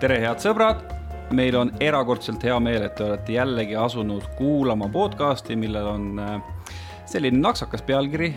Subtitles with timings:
[0.00, 0.78] tere, head sõbrad!
[1.36, 6.38] meil on erakordselt hea meel, et te olete jällegi asunud kuulama podcasti, millel on äh,
[7.06, 8.30] selline naksakas pealkiri.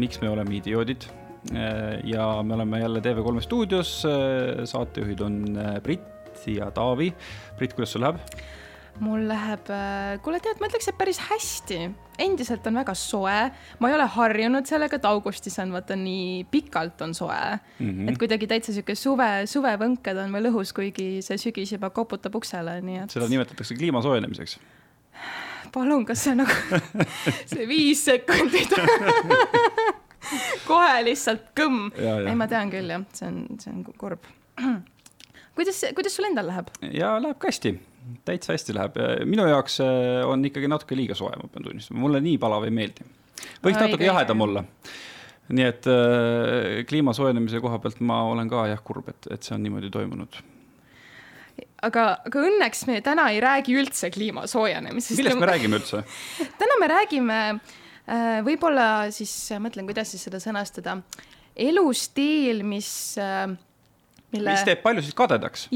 [0.00, 1.04] miks me oleme idioodid?
[1.52, 3.92] Äh, ja me oleme jälle TV3 stuudios.
[4.08, 7.12] Äh, saatejuhid on Brit ja Taavi.
[7.58, 8.24] Brit, kuidas sul läheb?
[9.04, 11.80] Mul läheb, äh, kuule tead, ma ütleks, et päris hästi.
[12.18, 13.34] endiselt on väga soe,
[13.78, 17.90] ma ei ole harjunud sellega, et augustis on vaata nii pikalt on soe mm.
[17.90, 18.08] -hmm.
[18.10, 22.80] et kuidagi täitsa sihuke suve, suvevõnked on veel õhus, kuigi see sügis juba koputab uksele,
[22.82, 23.14] nii et.
[23.14, 24.58] seda nimetatakse kliima soojenemiseks.
[25.72, 26.50] palun, kas see nagu
[27.52, 28.74] see viis sekundit
[30.70, 31.92] kohe lihtsalt kõmm.
[31.94, 34.26] ei, ma tean küll jah, see on, see on kurb
[35.58, 36.74] kuidas, kuidas sul endal läheb?
[36.82, 37.76] ja läheb ka hästi
[38.28, 42.22] täitsa hästi läheb, minu jaoks äh, on ikkagi natuke liiga soe, ma pean tunnistama, mulle
[42.24, 43.06] nii palav ei meeldi.
[43.64, 44.64] võiks natuke jahedam olla.
[45.48, 49.56] nii et äh, kliima soojenemise koha pealt ma olen ka jah kurb, et, et see
[49.56, 50.40] on niimoodi toimunud
[51.86, 55.18] aga, aga õnneks me täna ei räägi üldse kliima soojenemisest.
[55.20, 56.02] millest me räägime üldse?
[56.60, 60.98] täna me räägime äh, võib-olla siis, mõtlen, kuidas siis seda sõnastada,
[61.58, 62.90] elustiil, mis
[63.22, 63.46] äh,
[64.32, 64.52] mille...
[64.52, 65.68] mis teeb paljusid kadedaks.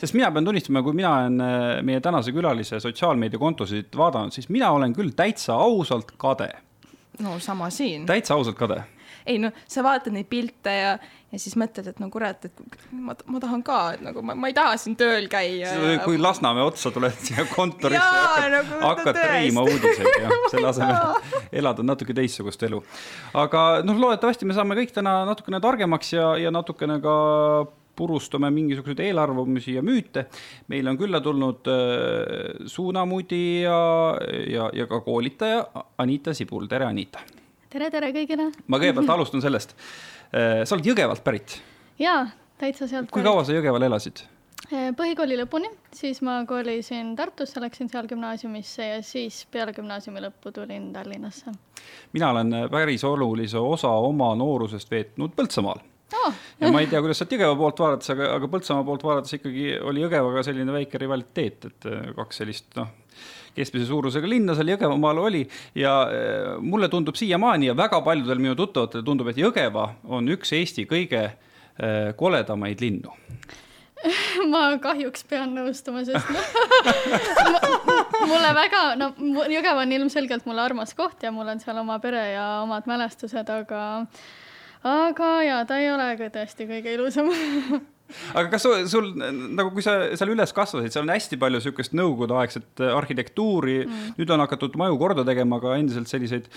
[0.00, 4.72] sest mina pean tunnistama, kui mina olen äh, meie tänase külalise sotsiaalmeediakontosid vaadanud, siis mina
[4.76, 6.50] olen küll täitsa ausalt kade.
[7.18, 8.06] no sama siin.
[8.06, 8.82] täitsa ausalt kade.
[9.26, 10.92] ei no sa vaatad neid pilte ja,
[11.30, 14.50] ja siis mõtled, et no kurat, et ma, ma tahan ka, et nagu ma, ma
[14.50, 15.74] ei taha siin tööl käia.
[16.04, 16.22] kui ja...
[16.24, 21.86] Lasnamäe otsa tuled siia kontorisse ja hakkad, nagu, hakkad treima uudiseid ja selle asemel elada
[21.86, 22.82] natuke teistsugust elu.
[23.44, 27.18] aga noh, loodetavasti me saame kõik täna natukene targemaks ja, ja natukene ka
[27.96, 30.26] purustame mingisuguseid eelarvamusi ja müüte.
[30.68, 33.80] meile on külla tulnud äh, suunamudi ja,
[34.52, 35.66] ja, ja ka koolitaja
[35.98, 37.20] Anita Sibul, tere Anita.
[37.70, 38.50] tere, tere kõigile.
[38.66, 39.76] ma kõigepealt alustan sellest.
[40.34, 41.60] Äh, sa oled Jõgevalt pärit?
[41.98, 42.26] jaa,
[42.58, 43.10] täitsa sealt.
[43.10, 44.24] kui kaua sa Jõgeval elasid?
[44.70, 50.54] Äh, põhikooli lõpuni, siis ma kolisin Tartusse, läksin seal gümnaasiumisse ja siis peale gümnaasiumi lõppu
[50.54, 51.52] tulin Tallinnasse.
[52.12, 56.40] mina olen päris olulise osa oma noorusest veetnud Põltsamaal oh.
[56.60, 59.66] ja ma ei tea, kuidas sealt Jõgeva poolt vaadates, aga, aga Põltsamaa poolt vaadates ikkagi
[59.90, 62.90] oli Jõgevaga selline väike rivaliteet, et äh, kaks sellist noh,
[63.56, 65.44] keskmise suurusega linna seal Jõgevamaal oli
[65.78, 70.54] ja äh, mulle tundub siiamaani ja väga paljudel minu tuttavatel tundub, et Jõgeva on üks
[70.58, 73.16] Eesti kõige äh, koledamaid linnu
[74.52, 76.46] ma kahjuks pean nõustuma, sest noh
[78.30, 79.10] mulle väga, no
[79.50, 83.50] Jõgeva on ilmselgelt mulle armas koht ja mul on seal oma pere ja omad mälestused,
[83.52, 83.82] aga
[84.86, 87.32] aga jaa, ta ei ole ka tõesti kõige ilusam
[88.34, 91.94] aga kas sul, sul nagu, kui sa seal üles kasvasid, seal on hästi palju sihukest
[91.98, 96.48] nõukogudeaegset äh, arhitektuuri mm., nüüd on hakatud maju korda tegema, aga endiselt selliseid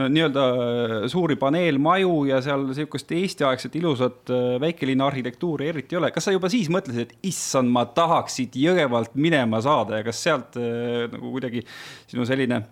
[0.00, 6.02] no nii-öelda äh, suuri paneelmaju ja seal sihukest Eesti-aegset ilusat äh, väikelinna arhitektuuri eriti ei
[6.02, 6.12] ole.
[6.14, 10.20] kas sa juba siis mõtlesid, et issand, ma tahaks siit Jõgevalt minema saada ja kas
[10.26, 11.62] sealt nagu kuidagi
[12.10, 12.62] sinu selline,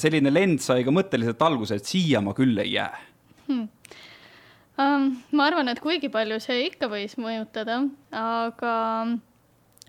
[0.00, 2.92] selline lend sai ka mõtteliselt alguse, et siia ma küll ei jää
[3.48, 3.66] hmm.?
[4.76, 8.74] Ma arvan, et kuigi palju see ikka võis mõjutada, aga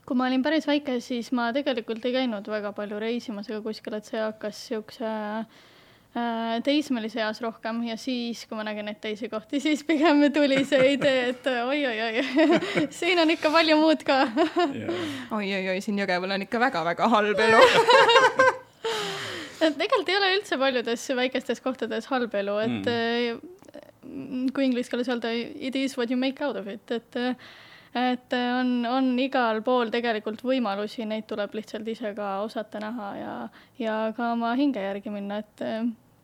[0.05, 3.97] kui ma olin päris väike, siis ma tegelikult ei käinud väga palju reisimas ega kuskil,
[3.97, 9.29] et see hakkas siukse äh, teismelise eas rohkem ja siis, kui ma nägin neid teisi
[9.31, 12.25] kohti, siis pigem tuli see idee, et oi-oi-oi,
[12.99, 14.21] siin on ikka palju muud ka.
[15.33, 17.65] Oi-oi-oi, siin Jõgeval on ikka väga-väga halb elu.
[19.65, 23.54] Et tegelikult ei ole üldse paljudes väikestes kohtades halb elu, et mm
[24.55, 27.21] kui inglise keeles öelda, it is what you make out of it, et
[27.95, 33.35] et on, on igal pool tegelikult võimalusi, neid tuleb lihtsalt ise ka osata näha ja,
[33.79, 35.63] ja ka oma hinge järgi minna, et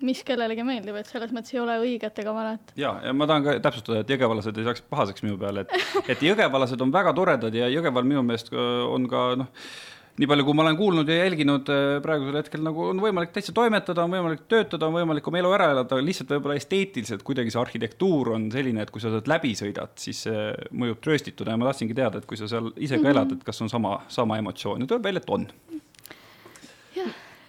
[0.03, 2.73] mis kellelegi meeldib, et selles mõttes ei ole õiget ega valet.
[2.75, 6.27] ja, ja ma tahan ka täpsustada, et jõgevalased ei saaks pahaseks minu peale, et, et
[6.27, 9.63] jõgevalased on väga toredad ja Jõgeval minu meelest on ka noh
[10.19, 13.53] nii palju, kui ma olen kuulnud ja jälginud äh, praegusel hetkel nagu on võimalik täitsa
[13.55, 17.61] toimetada, on võimalik töötada, on võimalik oma elu ära elada, lihtsalt võib-olla esteetiliselt kuidagi see
[17.61, 20.47] arhitektuur on selline, et kui sa sealt läbi sõidad, siis see
[20.83, 23.63] mõjub trööstituda ja ma tahtsingi teada, et kui sa seal ise ka elad, et kas
[23.63, 24.83] on sama, sama emotsioon.
[24.83, 25.47] Ja tuleb välja, et on.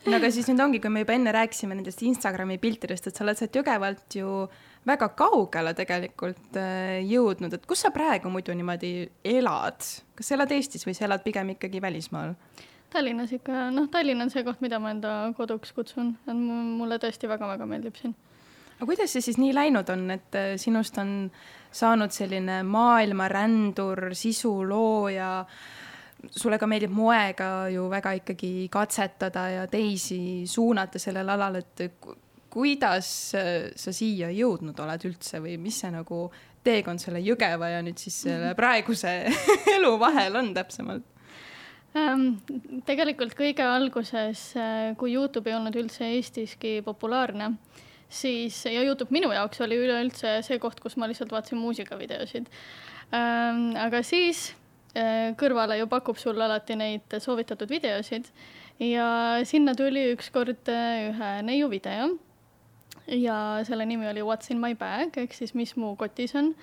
[0.06, 3.26] no aga siis nüüd ongi, kui me juba enne rääkisime nendest Instagrami piltidest, et sa
[3.26, 4.44] oled sealt Jõgevalt ju
[4.87, 8.93] väga kaugele tegelikult äh, jõudnud, et kus sa praegu muidu niimoodi
[9.34, 9.84] elad,
[10.19, 12.34] kas sa elad Eestis või sa elad pigem ikkagi välismaal?
[12.93, 17.31] Tallinnas ikka, noh, Tallinn on see koht, mida ma enda koduks kutsun, et mulle tõesti
[17.31, 18.14] väga-väga meeldib siin.
[18.76, 21.31] aga kuidas see siis nii läinud on, et äh, sinust on
[21.73, 25.31] saanud selline maailmarändur, sisulooja,
[26.31, 31.87] sulle ka meeldib moega ju väga ikkagi katsetada ja teisi suunata sellel alal, et
[32.52, 36.26] kuidas sa siia jõudnud oled üldse või mis see nagu
[36.66, 39.14] teekond selle Jõgeva ja nüüd siis selle praeguse
[39.76, 41.06] elu vahel on täpsemalt?
[41.99, 42.28] ähm,?
[42.88, 47.52] tegelikult kõige alguses, äh, kui Youtube ei olnud üldse Eestiski populaarne,
[48.12, 52.50] siis ja Youtube minu jaoks oli üleüldse see koht, kus ma lihtsalt vaatasin muusikavideosid
[53.16, 53.72] ähm,.
[53.81, 54.50] aga siis
[54.94, 58.31] äh, kõrvale ju pakub sulle alati neid soovitatud videosid
[58.82, 62.12] ja sinna tuli ükskord äh, ühe neiu video
[63.06, 66.54] ja selle nimi oli What's in my bag ehk siis mis mu kotis on.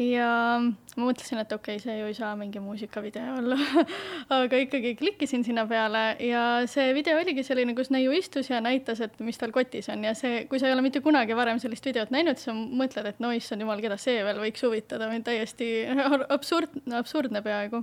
[0.00, 3.58] Ja ma mõtlesin, et okei okay,, see ju ei saa mingi muusikavideo olla.
[4.38, 9.02] Aga ikkagi klikkisin sinna peale ja see video oligi selline, kus neiu istus ja näitas,
[9.04, 10.06] et mis tal kotis on.
[10.08, 13.10] Ja see, kui sa ei ole mitte kunagi varem sellist videot näinud, siis sa mõtled,
[13.10, 15.10] et no issand jumal, keda see veel võiks huvitada.
[15.12, 15.68] Või täiesti
[16.38, 17.82] absurd, absurdne peaaegu.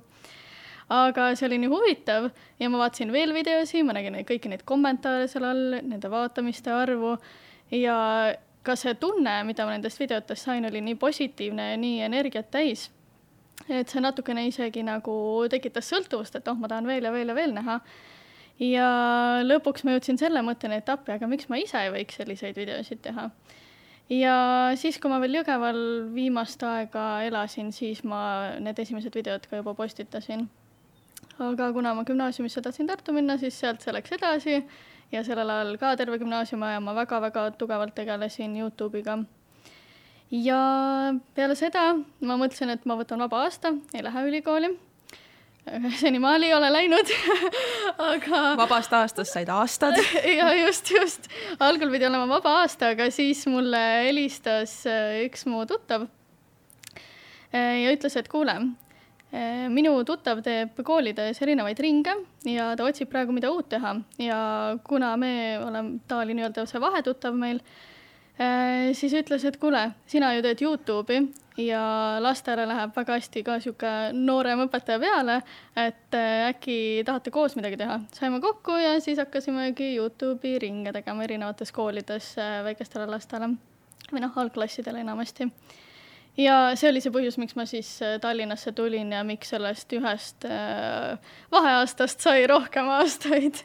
[0.89, 5.29] Aga see oli nii huvitav ja ma vaatasin veel videosi, ma nägin kõiki neid kommentaare
[5.29, 7.13] seal all, nende vaatamiste arvu
[7.71, 7.97] ja
[8.63, 12.89] ka see tunne, mida ma nendest videotest sain, oli nii positiivne ja nii energiat täis,
[13.69, 15.15] et see natukene isegi nagu
[15.51, 17.79] tekitas sõltuvust, et oh, ma tahan veel ja veel ja veel näha.
[18.59, 18.89] ja
[19.45, 23.01] lõpuks ma jõudsin selle mõtteni, et appi, aga miks ma ise ei võiks selliseid videosid
[23.05, 23.29] teha.
[24.11, 24.35] ja
[24.75, 25.81] siis, kui ma veel Jõgeval
[26.13, 30.49] viimast aega elasin, siis ma need esimesed videod ka juba postitasin.
[31.39, 34.63] aga kuna ma gümnaasiumisse tahtsin Tartu minna, siis sealt see läks edasi
[35.11, 39.17] ja sellel ajal ka terve gümnaasiumiaja ma väga-väga tugevalt tegelesin Youtube'iga.
[40.31, 40.59] ja
[41.35, 44.75] peale seda ma mõtlesin, et ma võtan vaba aasta, ei lähe ülikooli.
[46.01, 47.09] senimaani ei ole läinud
[48.11, 48.43] aga.
[48.57, 49.97] vabast aastast said aastad
[50.39, 51.27] ja just, just.
[51.59, 56.07] algul pidi olema vaba aasta, aga siis mulle helistas äh, üks mu tuttav
[57.53, 58.55] äh, ja ütles, et kuule
[59.69, 62.15] minu tuttav teeb koolides erinevaid ringe
[62.49, 64.39] ja ta otsib praegu, mida uut teha ja
[64.85, 67.59] kuna me oleme, ta oli nii-öelda see vahetuttav meil,
[68.39, 71.21] eh, siis ütles, et kuule, sina ju teed Youtube'i
[71.61, 71.83] ja
[72.23, 75.35] lastele läheb väga hästi ka sihuke noorem õpetaja peale,
[75.77, 77.99] et eh, äkki tahate koos midagi teha.
[78.17, 82.33] saime kokku ja siis hakkasimegi Youtube'i ringe tegema erinevates koolides
[82.65, 83.53] väikestele lastele
[84.09, 85.51] või noh, algklassidele enamasti
[86.37, 90.45] ja see oli see põhjus, miks ma siis äh, Tallinnasse tulin ja miks sellest ühest
[90.47, 91.17] äh,
[91.51, 93.63] vaheaastast sai rohkem aastaid.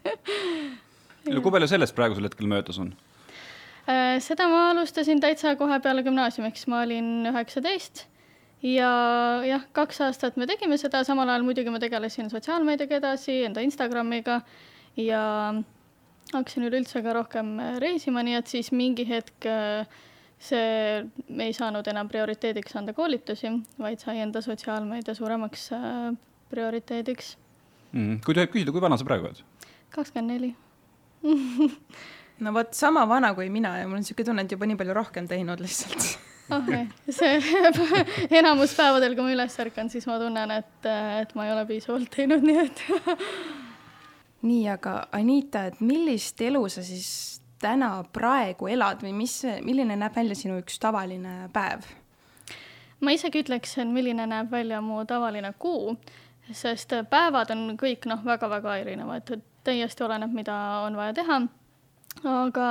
[1.28, 2.94] No kui palju sellest praegusel hetkel möödas on?
[3.88, 8.06] Äh, seda ma alustasin täitsa kohe peale gümnaasiumiks, ma olin üheksateist
[8.64, 8.90] ja
[9.44, 14.40] jah, kaks aastat me tegime seda, samal ajal muidugi ma tegelesin sotsiaalmeediaga edasi, enda Instagramiga
[14.96, 15.22] ja
[16.32, 19.84] hakkasin üleüldse ka rohkem reisima, nii et siis mingi hetk äh,
[20.44, 26.10] see, me ei saanud enam prioriteediks anda koolitusi, vaid sai enda sotsiaalmeedia suuremaks äh,
[26.52, 27.34] prioriteediks
[27.92, 28.20] mm..
[28.24, 29.42] kui tohib küsida, kui vana sa praegu oled?
[29.94, 30.52] kakskümmend neli.
[32.44, 34.96] no vot, sama vana kui mina ja mul on niisugune tunne, et juba nii palju
[34.96, 36.08] rohkem teinud lihtsalt
[36.50, 37.38] okei okay., see
[38.40, 40.88] enamus päevadel, kui ma üles ärkan, siis ma tunnen, et,
[41.22, 42.84] et ma ei ole piisavalt teinud, nii et
[44.48, 50.16] nii, aga Anita, et millist elu sa siis täna praegu elad või mis, milline näeb
[50.16, 51.86] välja sinu üks tavaline päev?
[53.04, 55.96] ma isegi ütleks, et milline näeb välja mu tavaline kuu,
[56.52, 59.34] sest päevad on kõik noh, väga-väga erinevad,
[59.64, 61.40] täiesti oleneb, mida on vaja teha.
[62.24, 62.68] aga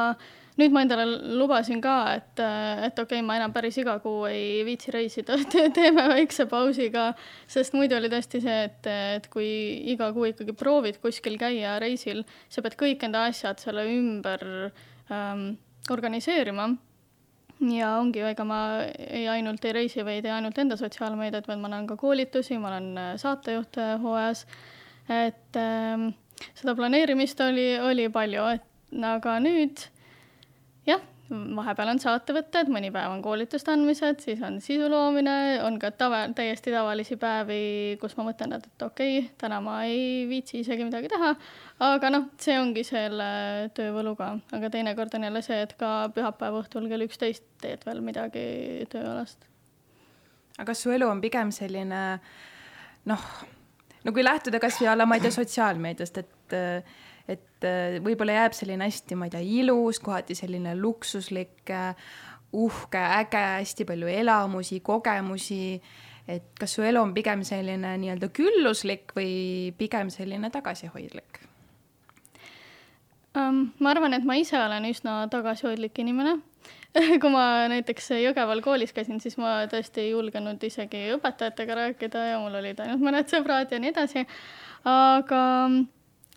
[0.60, 1.06] nüüd ma endale
[1.38, 2.42] lubasin ka, et,
[2.86, 5.38] et okei okay,, ma enam päris iga kuu ei viitsi reisida
[5.78, 7.10] teeme väikse pausi ka,
[7.50, 9.50] sest muidu oli tõesti see, et, et kui
[9.94, 12.24] iga kuu ikkagi proovid kuskil käia reisil,
[12.54, 14.44] sa pead kõik enda asjad selle ümber
[15.10, 15.54] ähm,
[15.94, 16.70] organiseerima.
[17.64, 21.48] ja ongi ju, ega ma ei ainult ei reisi või ei tee ainult enda sotsiaalmeediat,
[21.48, 24.46] vaid ma annan ka koolitusi, ma olen saatejuht hooajas,
[25.10, 26.12] et ähm,
[26.54, 28.70] seda planeerimist oli, oli palju, et
[29.02, 29.82] aga nüüd
[30.88, 35.94] jah, vahepeal on saatevõtted, mõni päev on koolituste andmised, siis on sisu loomine, on ka
[35.96, 37.62] tava, täiesti tavalisi päevi,
[38.02, 41.32] kus ma mõtlen, et, et okei okay,, täna ma ei viitsi isegi midagi teha,
[41.88, 43.30] aga noh, see ongi selle
[43.78, 48.04] töövõlu ka, aga teinekord on jälle see, et ka pühapäeva õhtul kell üksteist teed veel
[48.06, 48.46] midagi
[48.92, 49.48] tööalast.
[50.58, 52.04] aga kas su elu on pigem selline
[53.10, 53.30] noh,
[54.04, 56.54] no kui lähtuda kasvõi alla, ma ei tea, sotsiaalmeediast, et
[57.28, 61.96] et äh, võib-olla jääb selline hästi, ma ei tea, ilus, kohati selline luksuslik, äh,
[62.54, 65.82] uhke, äge, hästi palju elamusi, kogemusi.
[66.28, 71.42] et kas su elu on pigem selline nii-öelda külluslik või pigem selline tagasihoidlik
[73.36, 73.74] um,?
[73.80, 76.38] ma arvan, et ma ise olen üsna tagasihoidlik inimene
[77.22, 82.40] kui ma näiteks Jõgeval koolis käisin, siis ma tõesti ei julgenud isegi õpetajatega rääkida ja
[82.40, 84.24] mul olid ainult mõned sõbrad ja nii edasi.
[84.88, 85.42] aga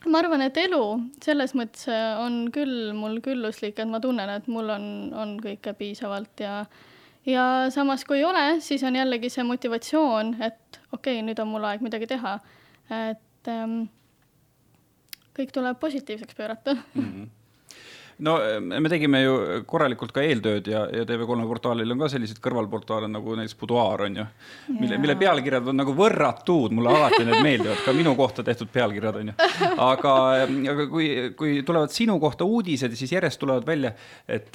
[0.06, 0.82] ma arvan, et elu
[1.24, 1.88] selles mõttes
[2.22, 4.84] on küll mul külluslik, et ma tunnen, et mul on,
[5.14, 6.60] on kõike piisavalt ja
[7.26, 7.44] ja
[7.74, 11.66] samas, kui ei ole, siis on jällegi see motivatsioon, et okei okay,, nüüd on mul
[11.66, 12.38] aeg midagi teha.
[12.90, 13.88] et ähm,
[15.34, 17.02] kõik tuleb positiivseks pöörata mm.
[17.02, 17.45] -hmm
[18.18, 19.34] no me tegime ju
[19.68, 24.20] korralikult ka eeltööd ja, ja TV3 portaalil on ka selliseid kõrvalportaale nagu näiteks Boudoir on
[24.22, 24.26] ju,
[24.78, 29.20] mille, mille pealkirjad on nagu võrratud, mulle alati need meeldivad, ka minu kohta tehtud pealkirjad
[29.20, 29.36] on ju.
[29.88, 30.14] aga,
[30.72, 33.92] aga kui, kui tulevad sinu kohta uudised, siis järjest tulevad välja,
[34.28, 34.52] et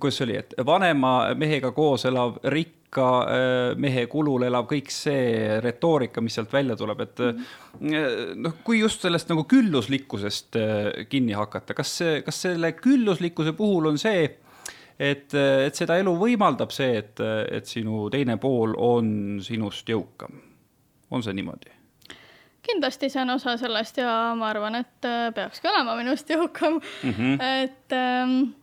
[0.00, 4.90] kuidas see oli, et vanema mehega koos elav rikk rikka äh, mehe kulul elab kõik
[4.90, 8.34] see retoorika, mis sealt välja tuleb, et -hmm.
[8.36, 13.98] noh, kui just sellest nagu külluslikkusest äh, kinni hakata, kas kas selle külluslikkuse puhul on
[13.98, 14.24] see,
[14.98, 20.40] et, et seda elu võimaldab see, et, et sinu teine pool on sinust jõukam,
[21.10, 21.72] on see niimoodi?
[22.66, 27.42] kindlasti see on osa sellest ja ma arvan, et peakski olema minust jõukam mm, -hmm.
[27.62, 28.54] et ähm,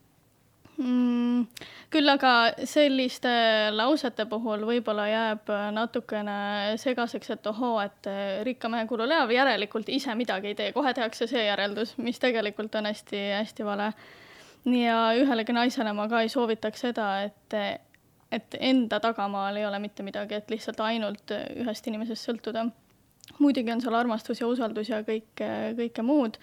[0.78, 1.46] mm,
[1.94, 2.32] küll aga
[2.70, 3.32] selliste
[3.74, 6.38] lausete puhul võib-olla jääb natukene
[6.82, 8.10] segaseks, et ohoo, et
[8.48, 12.76] rikka mehe kulul elav, järelikult ise midagi ei tee, kohe tehakse see järeldus, mis tegelikult
[12.80, 13.94] on hästi-hästi vale.
[14.66, 17.58] ja ühelegi naisele ma ka ei soovitaks seda, et,
[18.32, 22.68] et enda tagamaal ei ole mitte midagi, et lihtsalt ainult ühest inimesest sõltuda.
[23.40, 26.40] muidugi on seal armastus ja usaldus ja kõike, kõike muud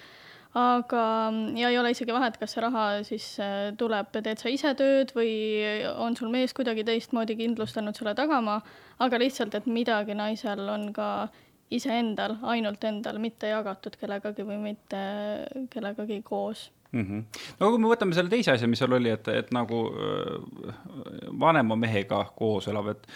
[0.59, 1.03] aga,
[1.55, 5.15] ja ei ole isegi vahet, kas see raha siis äh, tuleb, teed sa ise tööd
[5.15, 5.33] või
[5.95, 8.61] on sul mees kuidagi teistmoodi kindlustanud sulle tagama,
[8.99, 11.29] aga lihtsalt, et midagi naisel on ka
[11.71, 15.01] iseendal, ainult endal, mitte jagatud kellegagi või mitte
[15.71, 17.05] kellegagi koos mm.
[17.07, 17.43] -hmm.
[17.61, 20.75] no kui me võtame selle teise asja, mis seal oli, et, et nagu äh,
[21.41, 23.07] vanema mehega koos elav, et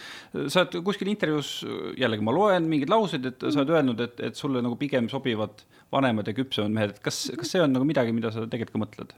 [0.47, 1.51] sa oled kuskil intervjuus,
[1.99, 5.65] jällegi ma loen mingeid lauseid, et sa oled öelnud, et, et sulle nagu pigem sobivad
[5.95, 8.83] vanemad ja küpsemad mehed, et kas, kas see on nagu midagi, mida sa tegelikult ka
[8.85, 9.15] mõtled?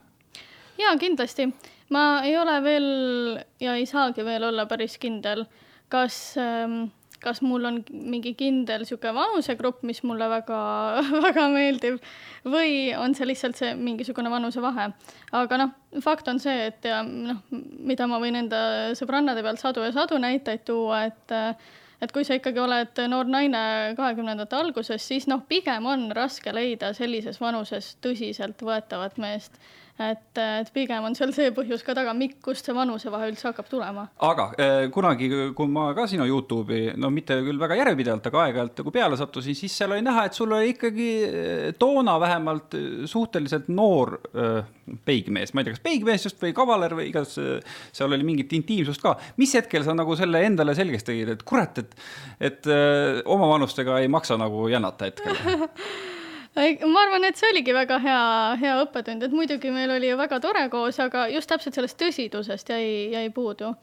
[0.78, 1.50] jaa, kindlasti.
[1.94, 2.92] ma ei ole veel
[3.64, 5.46] ja ei saagi veel olla päris kindel,
[5.90, 6.88] kas ähm,
[7.24, 10.60] kas mul on mingi kindel niisugune vanusegrupp, mis mulle väga,
[11.28, 11.98] väga meeldib
[12.48, 14.92] või on see lihtsalt see mingisugune vanusevahe.
[15.40, 18.62] aga noh, fakt on see, et ja noh, mida ma võin enda
[18.98, 21.38] sõbrannade pealt sadu ja sadu näiteid tuua, et
[22.02, 23.64] et kui sa ikkagi oled noor naine
[23.98, 29.58] kahekümnendate alguses, siis noh, pigem on raske leida sellises vanuses tõsiseltvõetavat meest
[29.98, 32.14] et, et pigem on seal see põhjus ka taga,
[32.44, 34.08] kust see vanusevahe üldse hakkab tulema.
[34.28, 38.82] aga eh, kunagi, kui ma ka sinu Youtube'i, no mitte küll väga järjepidevalt, aga aeg-ajalt
[38.84, 42.90] nagu peale sattusin, siis seal oli näha, et sul oli ikkagi eh, toona vähemalt eh,
[43.10, 44.18] suhteliselt noor
[45.06, 49.04] peigmees, ma ei tea, kas peigmees just või kavaler või igas, seal oli mingit intiimsust
[49.04, 49.18] ka.
[49.42, 51.98] mis hetkel sa nagu selle endale selgeks tegid, et kurat, et,
[52.40, 55.36] et öö, oma vanustega ei maksa nagu jänata hetkel
[56.58, 58.22] ma arvan, et see oligi väga hea,
[58.62, 62.72] hea õppetund, et muidugi meil oli ju väga tore koos, aga just täpselt sellest tõsidusest
[62.74, 63.76] jäi, jäi puudu.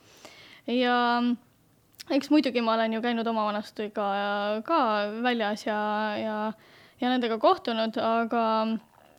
[0.66, 0.96] ja
[2.10, 4.08] eks muidugi ma olen ju käinud oma vanastega
[4.66, 4.80] ka
[5.22, 5.78] väljas ja,
[6.18, 6.38] ja,
[7.00, 8.42] ja nendega kohtunud, aga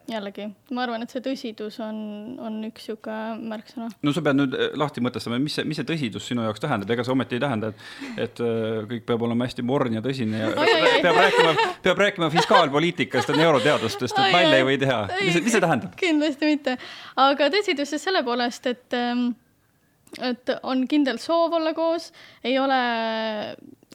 [0.10, 0.46] jällegi,
[0.76, 1.98] ma arvan, et see tõsidus on,
[2.42, 3.88] on üks niisugune märksõna.
[4.06, 6.92] no sa pead nüüd eh, lahti mõtestama, mis see, mis see tõsidus sinu jaoks tähendab,
[6.94, 7.86] ega see ometi ei tähenda, et,
[8.28, 11.56] et eh, kõik peab olema hästi morn ja tõsine ja ai, ai, peab rääkima,
[11.88, 15.00] peab rääkima fiskaalpoliitikast ja neuroteadustest, et nalja ei või teha.
[15.16, 15.98] mis, mis see tähendab?
[16.00, 16.78] kindlasti mitte,
[17.26, 19.32] aga tõsidus siis selle poolest, et ehm,
[20.24, 22.12] et on kindel soov olla koos,
[22.46, 22.78] ei ole,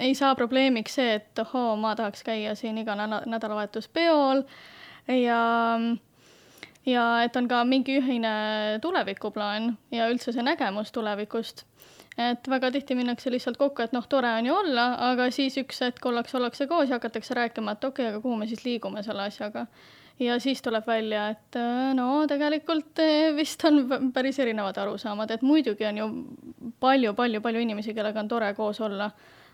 [0.00, 4.45] ei saa probleemiks see, et ohoo, ma tahaks käia siin iga nädalavahetus peol
[5.09, 5.40] ja
[6.87, 8.33] ja et on ka mingi ühine
[8.83, 11.64] tulevikuplaan ja üldse see nägemus tulevikust.
[12.21, 15.78] et väga tihti minnakse lihtsalt kokku, et noh, tore on ju olla, aga siis üks
[15.80, 19.02] hetk ollakse, ollakse koos ja hakatakse rääkima, et okei okay,, aga kuhu me siis liigume
[19.07, 19.66] selle asjaga.
[20.21, 21.61] ja siis tuleb välja, et
[21.97, 26.11] no tegelikult eh, vist on päris erinevad arusaamad, et muidugi on ju
[26.80, 29.11] palju-palju-palju inimesi, kellega on tore koos olla,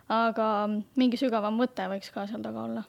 [0.08, 0.50] aga
[0.96, 2.84] mingi sügavam mõte võiks ka seal taga olla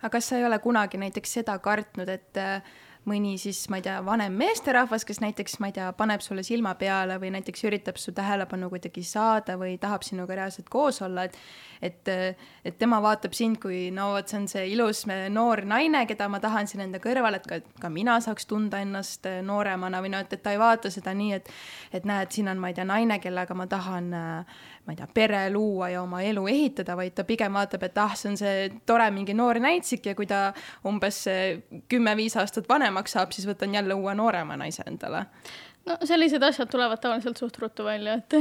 [0.00, 2.62] aga kas sa ei ole kunagi näiteks seda kartnud, et äh,
[3.08, 6.74] mõni siis, ma ei tea, vanem meesterahvas, kes näiteks, ma ei tea, paneb sulle silma
[6.78, 11.38] peale või näiteks üritab su tähelepanu kuidagi saada või tahab sinuga reaalselt koos olla, et
[11.80, 12.08] et,
[12.64, 16.36] et tema vaatab sind kui no vot, see on see ilus noor naine, keda ma
[16.40, 20.02] tahan siin enda kõrval, et ka, ka mina saaks tunda ennast äh, nooremana.
[20.04, 21.48] või no et, et ta ei vaata seda nii, et
[21.96, 25.08] et näed, siin on, ma ei tea, naine, kellega ma tahan äh, ma ei tea,
[25.14, 28.68] pere luua ja oma elu ehitada, vaid ta pigem vaatab, et ah, see on see
[28.88, 30.50] tore mingi noor näitsik ja kui ta
[30.90, 31.22] umbes
[31.90, 35.28] kümme-viis aastat vanemaks saab, siis võtan jälle uue noorema naise endale
[35.88, 38.36] no sellised asjad tulevad tavaliselt suht ruttu välja, et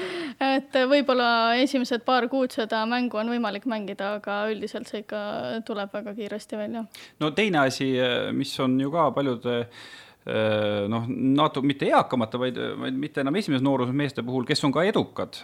[0.56, 1.28] et võib-olla
[1.62, 5.22] esimesed paar kuud seda mängu on võimalik mängida, aga üldiselt see ikka
[5.68, 6.84] tuleb väga kiiresti välja.
[7.22, 7.94] no teine asi,
[8.36, 9.82] mis on ju ka paljude eh,
[10.24, 14.84] noh, natuke mitte eakamate, vaid, vaid mitte enam esimeses nooruses meeste puhul, kes on ka
[14.86, 15.40] edukad,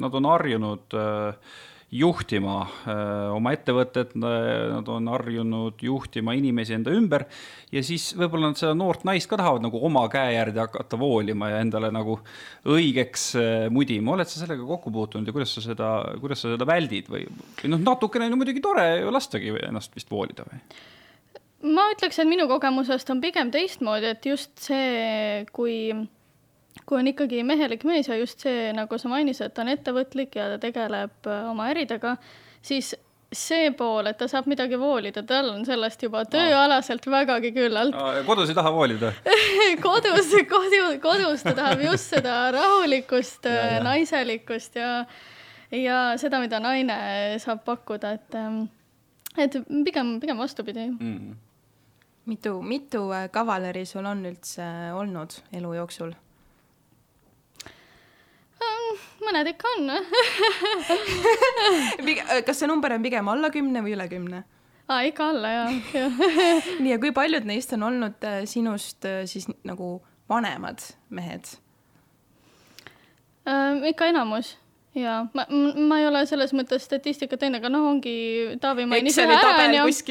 [0.00, 0.96] nad on harjunud
[1.92, 2.54] juhtima
[3.36, 7.26] oma ettevõtet, nad on harjunud juhtima inimesi enda ümber
[7.72, 11.50] ja siis võib-olla nad seda noort naist ka tahavad nagu oma käe järgi hakata voolima
[11.52, 12.16] ja endale nagu
[12.64, 13.26] õigeks
[13.74, 14.14] mudima.
[14.16, 15.90] oled sa sellega kokku puutunud ja kuidas sa seda,
[16.22, 17.26] kuidas sa seda väldid või,
[17.60, 20.64] või noh, natukene on ju muidugi tore lastagi ennast vist voolida või?
[21.62, 25.94] Ma ütleks, et minu kogemusest on pigem teistmoodi, et just see, kui
[26.88, 30.36] kui on ikkagi mehelik mees ja just see, nagu sa mainisid, et ta on ettevõtlik
[30.38, 32.16] ja ta tegeleb äh, oma äridega,
[32.64, 32.94] siis
[33.32, 37.96] see pool, et ta saab midagi voolida, tal on sellest juba tööalaselt vägagi küllalt.
[38.26, 39.12] kodus ei taha voolida?
[39.86, 43.48] Kodus, kodu, kodus ta tahab just seda rahulikkust,
[43.86, 44.90] naiselikkust ja,
[45.72, 46.98] ja seda, mida naine
[47.40, 48.66] saab pakkuda, et, ähm,
[49.40, 50.90] et pigem, pigem vastupidi.
[50.92, 51.32] Mm..
[52.26, 54.66] Mitu, mitu äh, kavaleri sul on üldse
[54.98, 56.14] olnud elu jooksul?
[59.22, 59.92] mõned ikka on
[62.46, 64.38] kas see number on pigem alla kümne või üle kümne?
[64.88, 65.64] aa, ikka alla ja,
[65.96, 66.06] ja.
[66.82, 69.86] nii, ja kui paljud neist on olnud äh, sinust äh, siis nagu
[70.30, 70.78] vanemad
[71.10, 71.44] mehed
[73.46, 73.88] äh,?
[73.92, 74.48] ikka enamus
[74.94, 75.46] ja ma,
[75.88, 78.16] ma ei ole selles mõttes statistikat teinud, aga noh, ongi
[78.60, 79.52] Taavi mainis Exceli ühe ära.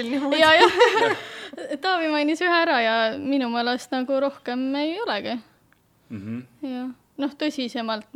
[0.09, 0.41] niimoodi.
[0.41, 1.13] ja, ja
[1.83, 6.17] Taavi mainis ühe ära ja minu meelest nagu rohkem ei olegi mm.
[6.17, 6.41] -hmm.
[6.71, 6.89] jah
[7.21, 8.09] noh, tõsisemalt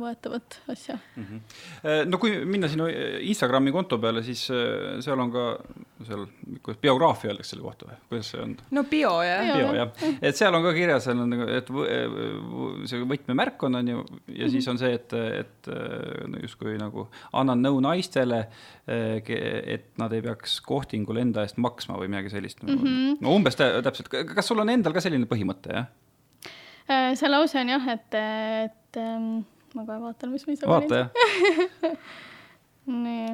[0.00, 1.24] võetavat asja mm.
[1.24, 2.10] -hmm.
[2.10, 5.46] no kui minna sinu Instagrami konto peale, siis äh, seal on ka
[6.06, 6.24] seal,
[6.62, 8.56] kuidas biograafia öeldakse selle kohta või kuidas see on?
[8.76, 9.52] no bio jah.
[9.56, 11.72] bio jah, et seal on ka kirjas, seal on nagu, et
[12.90, 14.50] see võtmemärk on, on ju, ja mm -hmm.
[14.56, 15.72] siis on see, et, et
[16.30, 18.46] no justkui nagu annan nõu naistele,
[18.86, 22.76] et nad ei peaks kohtingul enda eest maksma või midagi sellist mm.
[22.76, 23.18] -hmm.
[23.20, 25.90] no umbes täpselt, kas sul on endal ka selline põhimõte, jah?
[26.90, 29.44] Äh, see lause on jah, et, et ähm,
[29.74, 31.96] ma kohe vaatan, mis ma ise vaata jah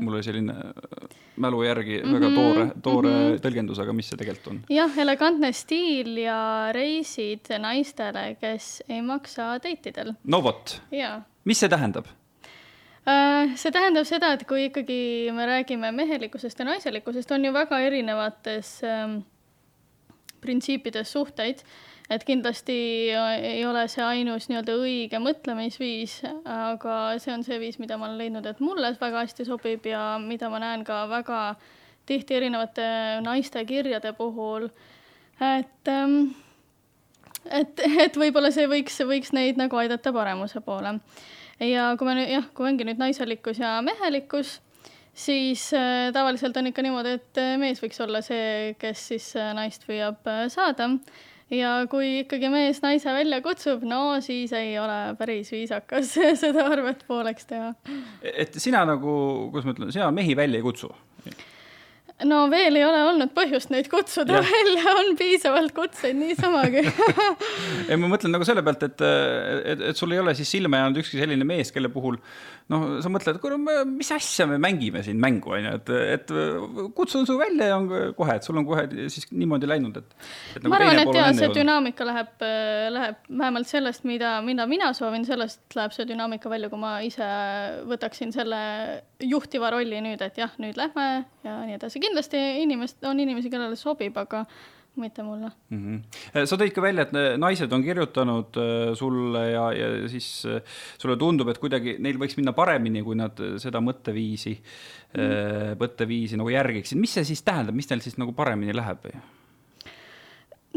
[0.01, 3.41] mul oli selline äh, mälu järgi mm -hmm, väga toore, toore mm -hmm.
[3.41, 4.61] tõlgendus, aga mis see tegelikult on?
[4.71, 10.13] jah, elegantne stiil ja reisid naistele, kes ei maksa date idel.
[10.25, 10.83] no vot,
[11.45, 12.07] mis see tähendab?
[13.07, 17.79] Äh, see tähendab seda, et kui ikkagi me räägime mehelikkusest ja naiselikkusest, on ju väga
[17.81, 19.21] erinevates ähm,
[20.41, 21.63] printsiipides suhteid
[22.11, 22.77] et kindlasti
[23.17, 28.21] ei ole see ainus nii-öelda õige mõtlemisviis, aga see on see viis, mida ma olen
[28.21, 31.41] leidnud, et mulle väga hästi sobib ja mida ma näen ka väga
[32.07, 32.87] tihti erinevate
[33.27, 34.69] naiste kirjade puhul,
[35.43, 36.37] et ähm,
[37.51, 40.99] et, et võib-olla see võiks, võiks neid nagu aidata paremuse poole.
[41.63, 44.61] ja kui me nüüd jah, kui ongi nüüd naiselikkus ja mehelikkus,
[45.17, 49.87] siis äh, tavaliselt on ikka niimoodi, et mees võiks olla see, kes siis äh, naist
[49.89, 50.91] püüab äh, saada
[51.51, 57.05] ja kui ikkagi mees naise välja kutsub, no siis ei ole päris viisakas seda arvet
[57.09, 57.75] pooleks teha.
[58.23, 59.19] et sina nagu,
[59.53, 60.91] kuidas ma ütlen, sina mehi välja ei kutsu?
[62.25, 64.45] No veel ei ole olnud põhjust neid kutsuda ja.
[64.47, 66.85] välja, on piisavalt kutseid niisamagi
[67.91, 69.05] ei, ma mõtlen nagu selle pealt, et,
[69.75, 72.17] et, et sul ei ole siis silma jäänud ükski selline mees, kelle puhul
[72.73, 76.33] noh, sa mõtled, kuule, mis asja me mängime siin mängu, on ju, et, et
[76.97, 80.17] kutsun su välja ja on kohe, et sul on kohe siis niimoodi läinud, et,
[80.57, 80.65] et.
[80.65, 82.47] Nagu ma arvan, et jaa, see dünaamika läheb,
[82.97, 87.29] läheb vähemalt sellest, mida, mida mina soovin, sellest läheb see dünaamika välja, kui ma ise
[87.87, 88.61] võtaksin selle
[89.23, 91.07] juhtiva rolli nüüd, et jah, nüüd lähme
[91.47, 94.47] ja nii edasi kindlasti inimest, on inimesi, kellele sobib, aga
[94.97, 95.79] mitte mulle mm.
[95.79, 96.45] -hmm.
[96.49, 100.61] sa tõid ka välja, et naised on kirjutanud äh, sulle ja, ja siis äh,
[100.99, 105.81] sulle tundub, et kuidagi neil võiks minna paremini, kui nad seda mõtteviisi mm, -hmm.
[105.81, 106.99] mõtteviisi nagu järgiksid.
[106.99, 109.11] mis see siis tähendab, mis neil siis nagu paremini läheb?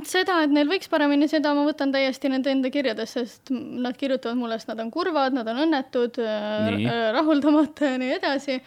[0.03, 4.37] seda, et neil võiks paremini, seda ma võtan täiesti nende enda kirjadest, sest nad kirjutavad
[4.37, 6.21] mulle, et nad on kurvad, nad on õnnetud,
[7.15, 8.61] rahuldamatud ja nii edasi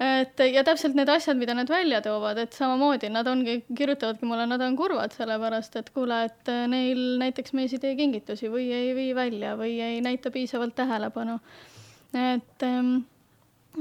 [0.00, 4.46] et ja täpselt need asjad, mida nad välja toovad, et samamoodi nad ongi, kirjutavadki mulle,
[4.48, 8.94] nad on kurvad, sellepärast et kuule, et neil näiteks mees ei tee kingitusi või ei
[8.96, 11.38] vii välja või ei näita piisavalt tähelepanu.
[12.14, 12.96] et, ehm,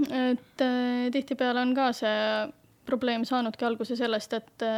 [0.09, 2.51] et eh, tihtipeale on ka see
[2.85, 4.69] probleem saanudki alguse sellest, et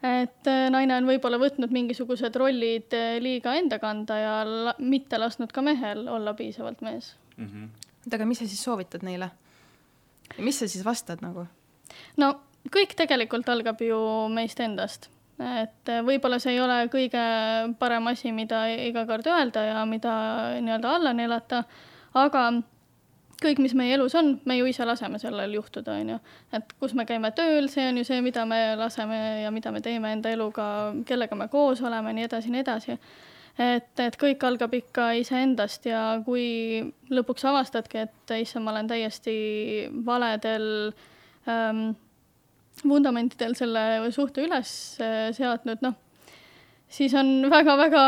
[0.00, 5.60] et naine on võib-olla võtnud mingisugused rollid liiga enda kanda ja la mitte lasknud ka
[5.60, 7.46] mehel olla piisavalt mees mm.
[7.46, 7.68] -hmm.
[8.06, 9.30] oota, aga mis sa siis soovitad neile?
[10.38, 11.46] Mis sa siis vastad nagu?
[12.16, 12.34] no
[12.70, 13.98] kõik tegelikult algab ju
[14.32, 15.08] meist endast,
[15.40, 17.22] et võib-olla see ei ole kõige
[17.80, 20.12] parem asi, mida iga kord öelda ja mida
[20.60, 21.64] nii-öelda alla neelata,
[22.14, 22.44] aga
[23.40, 26.18] kõik, mis meie elus on, me ju ise laseme sellel juhtuda, on ju.
[26.56, 29.80] et kus me käime tööl, see on ju see, mida me laseme ja mida me
[29.84, 30.66] teeme enda eluga,
[31.08, 32.98] kellega me koos oleme, nii edasi, nii edasi.
[33.60, 39.34] Et, et kõik algab ikka iseendast ja kui lõpuks avastadki, et issand, ma olen täiesti
[40.06, 40.68] valedel
[41.50, 41.90] ähm,
[42.80, 44.72] vundamentidel selle suhte üles
[45.04, 45.98] äh, seadnud, noh
[46.90, 48.04] siis on väga-väga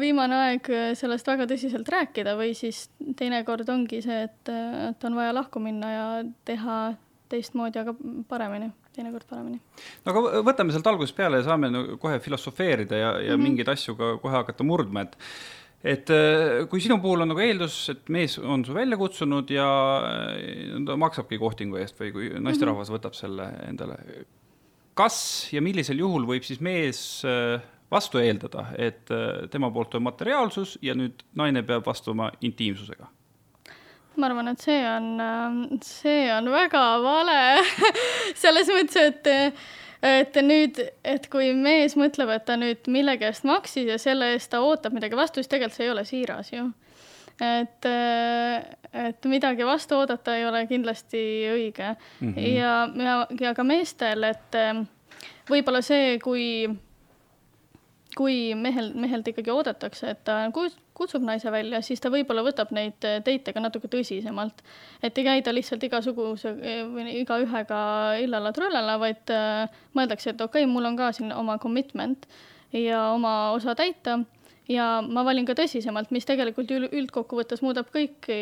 [0.00, 2.84] viimane aeg sellest väga tõsiselt rääkida või siis
[3.18, 4.52] teinekord ongi see, et,
[4.90, 6.04] et on vaja lahku minna ja
[6.46, 6.80] teha
[7.30, 7.94] teistmoodi, aga
[8.28, 9.60] paremini, teinekord paremini.
[10.04, 13.48] no aga võtame sealt algusest peale ja saame no, kohe filosofeerida ja, ja mm -hmm.
[13.48, 15.16] mingeid asju ka kohe hakata murdma, et
[15.84, 19.68] et äh, kui sinu puhul on nagu eeldus, et mees on su välja kutsunud ja
[20.04, 22.98] äh, ta maksabki kohtingu eest või kui naisterahvas mm -hmm.
[22.98, 23.96] võtab selle endale,
[24.94, 29.08] kas ja millisel juhul võib siis mees äh, vastu eeldada, et
[29.50, 33.08] tema poolt on materiaalsus ja nüüd naine peab vastuma intiimsusega?
[34.20, 35.10] Ma arvan, et see on,
[35.84, 37.38] see on väga vale
[38.42, 39.30] selles mõttes, et
[40.00, 44.48] et nüüd, et kui mees mõtleb, et ta nüüd millegi eest maksis ja selle eest
[44.52, 46.70] ta ootab midagi vastu, siis tegelikult see ei ole siiras ju.
[47.40, 47.88] et,
[49.04, 52.32] et midagi vastu oodata ei ole kindlasti õige mm.
[52.32, 52.48] -hmm.
[52.56, 54.60] ja, ja, ja ka meestel, et
[55.50, 56.68] võib-olla see, kui
[58.16, 62.98] kui mehel, mehelt ikkagi oodatakse, et ta kutsub naise välja, siis ta võib-olla võtab neid
[63.26, 64.64] teite ka natuke tõsisemalt.
[65.02, 66.52] et ei käida lihtsalt igasuguse
[66.90, 67.80] või igaühega
[68.24, 72.26] illala-trullala, vaid äh, mõeldakse, et okei okay,, mul on ka siin oma commitment
[72.72, 74.20] ja oma osa täita
[74.70, 78.40] ja ma valin ka tõsisemalt, mis tegelikult üldkokkuvõttes muudab kõiki,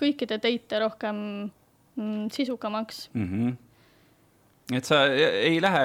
[0.00, 1.20] kõikide teite rohkem
[1.96, 3.28] mm, sisukamaks mm.
[3.28, 3.60] -hmm
[4.72, 5.82] et sa ei lähe,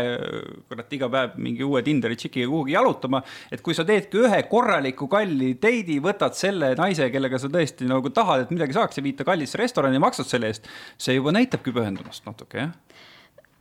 [0.69, 3.19] kurat, iga päev mingi uue Tinderi tšikiga kuhugi jalutama,
[3.51, 8.11] et kui sa teedki ühe korraliku kalli date'i, võtad selle naise, kellega sa tõesti nagu
[8.15, 11.35] tahad, et midagi saaks ja viid ta kallisse restorani ja maksad selle eest, see juba
[11.35, 12.71] näitabki pühendumist natuke, jah?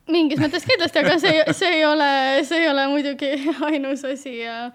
[0.09, 2.07] mingis mõttes kindlasti, aga see, see ei ole,
[2.47, 3.33] see ei ole muidugi
[3.67, 4.71] ainus asi ja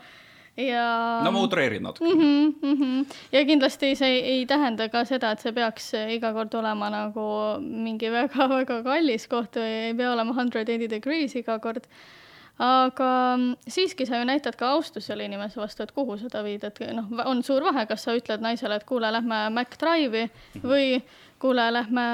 [0.56, 1.20] ja.
[1.24, 2.20] no ma utreerin natuke mm.
[2.20, 3.14] -hmm, mm -hmm.
[3.32, 7.28] ja kindlasti see ei, ei tähenda ka seda, et see peaks iga kord olema nagu
[7.60, 11.86] mingi väga-väga kallis koht või ei pea olema hundred eighty degrees iga kord.
[12.58, 13.38] aga
[13.68, 16.78] siiski sa ju näitad ka austust selle inimese vastu, et kuhu sa ta viid, et
[16.94, 20.68] noh, on suur vahe, kas sa ütled naisele, et kuule, lähme McDrive'i mhm.
[20.68, 21.02] või
[21.38, 22.04] kuule, lähme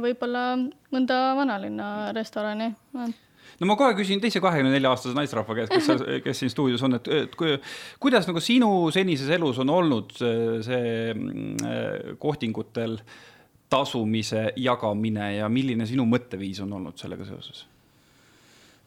[0.00, 0.56] võib-olla
[0.92, 2.74] mõnda vanalinna restorani
[3.58, 6.98] no ma kohe küsin teise kahekümne nelja aastase naisrahva käest, kes, kes siin stuudios on,
[6.98, 7.56] et, et kui,
[8.02, 12.98] kuidas nagu sinu senises elus on olnud see, see mm, kohtingutel
[13.68, 17.66] tasumise jagamine ja milline sinu mõtteviis on olnud sellega seoses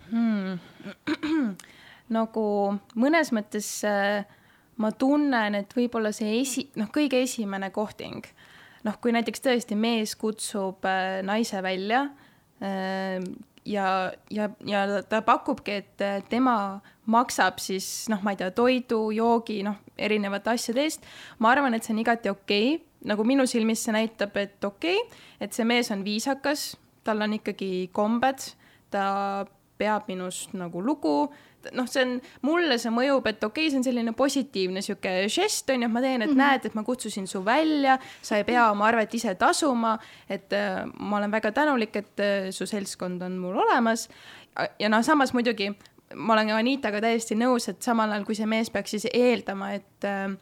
[0.10, 1.52] hmm.
[2.18, 2.46] nagu
[3.00, 4.24] mõnes mõttes äh,
[4.82, 8.26] ma tunnen, et võib-olla see esi, noh, kõige esimene kohting,
[8.88, 12.06] noh, kui näiteks tõesti mees kutsub äh, naise välja
[12.64, 13.20] äh,
[13.66, 16.56] ja, ja, ja ta pakubki, et tema
[17.12, 21.06] maksab siis noh, ma ei tea, toidu, joogi, noh, erinevate asjade eest.
[21.40, 25.00] ma arvan, et see on igati okei okay., nagu minu silmis see näitab, et okei
[25.00, 28.52] okay,, et see mees on viisakas, tal on ikkagi kombed,
[28.94, 29.46] ta
[29.82, 31.32] peab minust nagu lugu
[31.76, 35.70] noh, see on, mulle see mõjub, et okei okay,, see on selline positiivne sihuke žest
[35.74, 36.44] on ju, et ma teen, et mm -hmm.
[36.44, 39.98] näed, et ma kutsusin su välja, sa ei pea oma arvet ise tasuma,
[40.30, 44.10] et äh, ma olen väga tänulik, et äh, su seltskond on mul olemas.
[44.80, 45.74] ja noh, samas muidugi
[46.16, 50.04] ma olen Anitaga täiesti nõus, et samal ajal, kui see mees peaks siis eeldama, et
[50.04, 50.38] äh,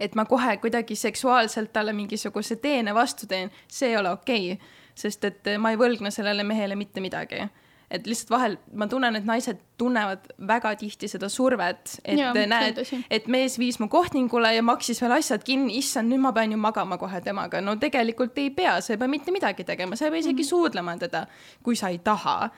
[0.00, 4.66] et ma kohe kuidagi seksuaalselt talle mingisuguse teene vastu teen, see ei ole okei okay,,
[4.94, 7.48] sest et ma ei võlgna sellele mehele mitte midagi
[7.90, 12.80] et lihtsalt vahel ma tunnen, et naised tunnevad väga tihti seda survet, et ja, näed,
[13.12, 16.58] et mees viis mu kohtingule ja maksis veel asjad kinni, issand, nüüd ma pean ju
[16.58, 17.60] magama kohe temaga.
[17.60, 20.40] no tegelikult ei pea, sa ei pea mitte midagi tegema, sa ei pea isegi mm
[20.40, 20.48] -hmm.
[20.48, 21.26] suudlema teda,
[21.62, 22.50] kui sa ei taha.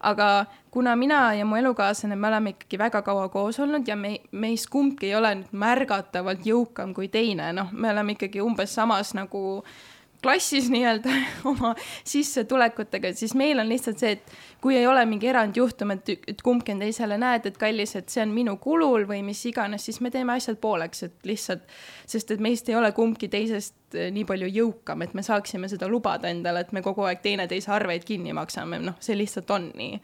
[0.00, 4.20] aga kuna mina ja mu elukaaslane, me oleme ikkagi väga kaua koos olnud ja me,
[4.32, 9.14] meist kumbki ei ole nüüd märgatavalt jõukam kui teine, noh, me oleme ikkagi umbes samas
[9.14, 9.93] nagu äh,
[10.24, 11.12] klassis nii-öelda
[11.50, 14.34] oma sissetulekutega, siis meil on lihtsalt see, et
[14.64, 18.22] kui ei ole mingi erandjuhtum, et, et kumbki on teisele, näed, et kallis, et see
[18.24, 21.66] on minu kulul või mis iganes, siis me teeme asjad pooleks, et lihtsalt,
[22.10, 25.88] sest et meist ei ole kumbki teisest eh, nii palju jõukam, et me saaksime seda
[25.90, 30.00] lubada endale, et me kogu aeg teineteise arveid kinni maksame, noh, see lihtsalt on nii.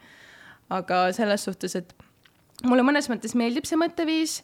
[0.71, 1.95] aga selles suhtes, et
[2.63, 4.41] mulle mõnes mõttes meeldib see mõtteviis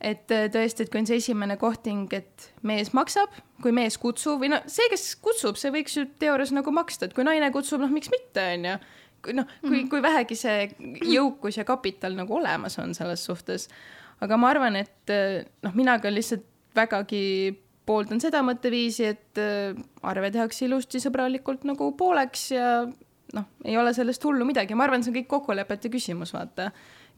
[0.00, 3.32] et äh, tõesti, et kui on see esimene kohting, et mees maksab,
[3.64, 7.16] kui mees kutsub või no see, kes kutsub, see võiks ju teoorias nagu maksta, et
[7.16, 8.78] kui naine kutsub, noh, miks mitte, onju.
[9.36, 10.66] noh, kui, kui vähegi see
[11.10, 13.68] jõukus ja kapital nagu olemas on selles suhtes.
[14.20, 15.14] aga ma arvan, et
[15.64, 16.44] noh, mina ka lihtsalt
[16.76, 17.56] vägagi
[17.86, 19.40] pooldan seda mõtteviisi, et
[20.02, 22.70] arve tehakse ilusti sõbralikult nagu pooleks ja
[23.34, 26.70] noh, ei ole sellest hullu midagi, ma arvan, see on kõik kokkulepete küsimus, vaata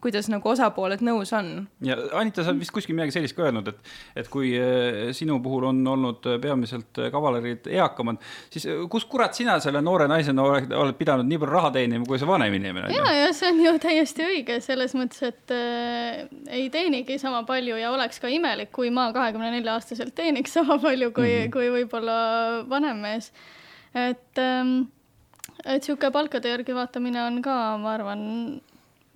[0.03, 1.51] kuidas nagu osapooled nõus on.
[1.85, 5.39] ja Anita, sa oled vist kuskil midagi sellist ka öelnud, et, et kui äh, sinu
[5.43, 8.21] puhul on olnud peamiselt äh, kavalerid eakamad,
[8.53, 12.21] siis kus kurat sina selle noore naisena oled, oled pidanud nii palju raha teenima, kui
[12.21, 12.95] see vanem inimene on?
[12.95, 16.27] ja, ja see on ju täiesti õige selles mõttes, et äh,
[16.59, 20.79] ei teenigi sama palju ja oleks ka imelik, kui ma kahekümne nelja aastaselt teeniks sama
[20.81, 21.51] palju kui mm, -hmm.
[21.57, 22.19] kui võib-olla
[22.69, 23.33] vanem mees.
[23.95, 24.87] et ähm,
[25.65, 28.21] et sihuke palkade järgi vaatamine on ka, ma arvan,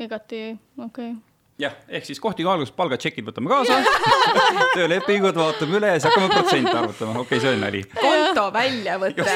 [0.07, 0.85] igati okei.
[0.87, 1.13] Okay
[1.61, 3.77] jah, ehk siis kohti kaalus, palgatšekid võtame kaasa.
[4.75, 7.81] Töölepingud vaatame üle ja siis hakkame protsente arvutama, okei okay,, see on nali.
[7.93, 9.27] konto väljavõte,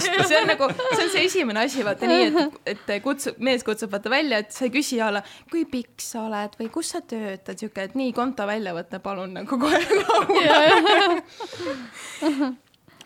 [0.00, 3.92] see on nagu, see on see esimene asi, vaata nii, et, et kutsub, mees kutsub
[3.92, 7.02] vaata välja, et sa ei küsi a la, kui pikk sa oled või kus sa
[7.04, 10.44] töötad, sihuke, et nii, konto väljavõte, palun nagu kohe laua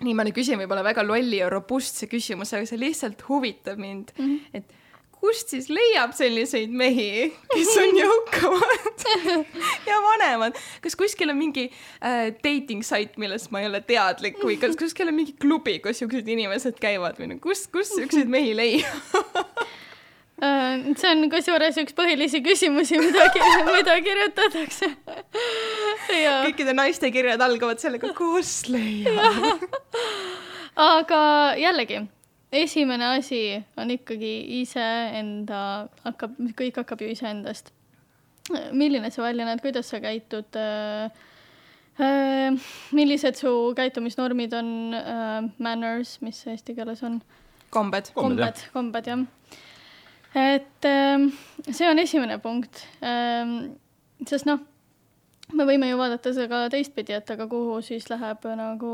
[0.01, 4.15] nii, ma nüüd küsin võib-olla väga lolli ja robustse küsimuse, aga see lihtsalt huvitab mind.
[4.17, 4.39] Mm, -hmm.
[4.57, 4.79] et
[5.21, 9.05] kust siis leiab selliseid mehi, kes on jõukamad
[9.89, 14.57] ja vanemad, kas kuskil on mingi äh, dating sait, millest ma ei ole teadlik või
[14.61, 18.57] kas kuskil on mingi klubi, kus siuksed inimesed käivad või no kust, kust siukseid mehi
[18.57, 19.37] leiab?
[20.41, 23.27] Äh, see on kusjuures üks põhilisi küsimusi, mida,
[23.69, 24.89] mida kirjutatakse.
[26.09, 29.69] Kõikide naiste kirjad algavad sellega, kust leiab?
[30.81, 31.21] Aga
[31.61, 32.01] jällegi,
[32.53, 33.41] esimene asi
[33.79, 37.73] on ikkagi iseenda, hakkab, kõik hakkab ju iseendast.
[38.73, 41.11] milline sa välja näed, kuidas sa käitud äh,?
[42.01, 42.57] Äh,
[42.97, 47.21] millised su käitumisnormid on äh,, manners, mis see eesti keeles on?
[47.71, 48.11] kombed.
[48.15, 49.27] kombed, kombed jah.
[50.35, 51.29] et äh,
[51.71, 53.71] see on esimene punkt äh,.
[54.27, 54.65] sest noh
[55.57, 58.93] me võime ju vaadata seda ka teistpidi, et aga kuhu siis läheb nagu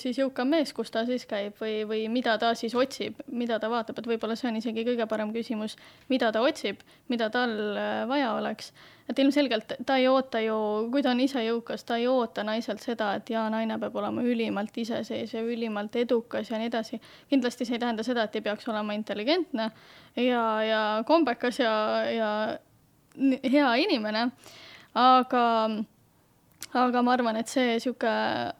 [0.00, 3.70] siis jõukam mees, kus ta siis käib või, või mida ta siis otsib, mida ta
[3.72, 5.76] vaatab, et võib-olla see on isegi kõige parem küsimus,
[6.12, 8.72] mida ta otsib, mida tal äh, vaja oleks.
[9.10, 10.56] et ilmselgelt ta ei oota ju,
[10.92, 14.22] kui ta on ise jõukas, ta ei oota naiselt seda, et jaa, naine peab olema
[14.22, 17.00] ülimalt iseseisev, ülimalt edukas ja nii edasi.
[17.30, 19.70] kindlasti see ei tähenda seda, et ei peaks olema intelligentne
[20.16, 21.76] ja, ja kombekas ja,
[22.14, 22.32] ja
[23.50, 24.30] hea inimene
[24.94, 25.44] aga,
[26.74, 28.10] aga ma arvan, et see sihuke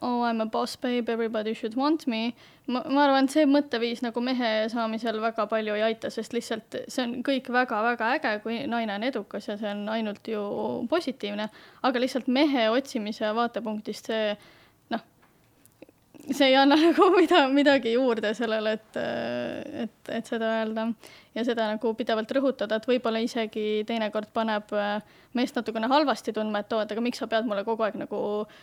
[0.02, 2.34] oh I m a boss babe, everybody should want me,
[2.66, 6.78] ma, ma arvan, et see mõtteviis nagu mehe saamisel väga palju ei aita, sest lihtsalt
[6.86, 10.40] see on kõik väga-väga äge, kui naine on edukas ja see on ainult ju
[10.90, 11.50] positiivne,
[11.82, 14.34] aga lihtsalt mehe otsimise vaatepunktist see
[16.28, 19.00] see ei anna nagu mida, midagi juurde sellele, et,
[19.85, 20.87] et, et seda öelda
[21.35, 26.64] ja seda nagu pidevalt rõhutada, et võib-olla isegi teinekord paneb äh, meest natukene halvasti tundma,
[26.64, 28.22] et oo, et aga miks sa pead mulle kogu aeg nagu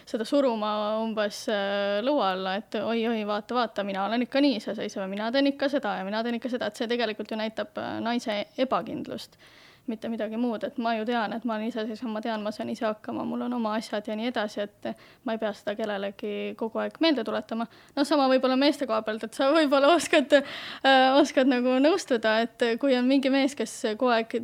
[0.10, 0.72] seda suruma
[1.04, 5.32] umbes äh, lõua alla, et oi-oi, vaata, vaata, mina olen ikka nii iseseisev ja mina
[5.32, 8.42] teen ikka seda ja mina teen ikka seda, et see tegelikult ju näitab äh, naise
[8.60, 9.40] ebakindlust
[9.88, 12.72] mitte midagi muud, et ma ju tean, et ma olen iseseisev, ma tean, ma saan
[12.74, 14.90] ise hakkama, mul on oma asjad ja nii edasi, et
[15.26, 17.68] ma ei pea seda kellelegi kogu aeg meelde tuletama.
[17.96, 22.68] noh, sama võib-olla meeste koha pealt, et sa võib-olla oskad äh,, oskad nagu nõustuda, et
[22.82, 24.40] kui on mingi mees, kes kogu aeg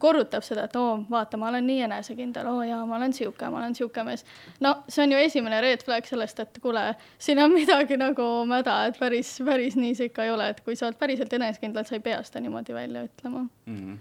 [0.00, 3.60] korrutab seda, et oo, vaata, ma olen nii enesekindel, oo jaa, ma olen sihuke, ma
[3.60, 4.24] olen sihuke mees.
[4.60, 6.82] no see on ju esimene red flag sellest, et kuule,
[7.22, 10.76] siin on midagi nagu mäda, et päris, päris nii see ikka ei ole, et kui
[10.78, 13.76] sa oled päriselt enesekindel, sa ei pea seda niimoodi välja ütlema mm.
[13.76, 13.98] -hmm.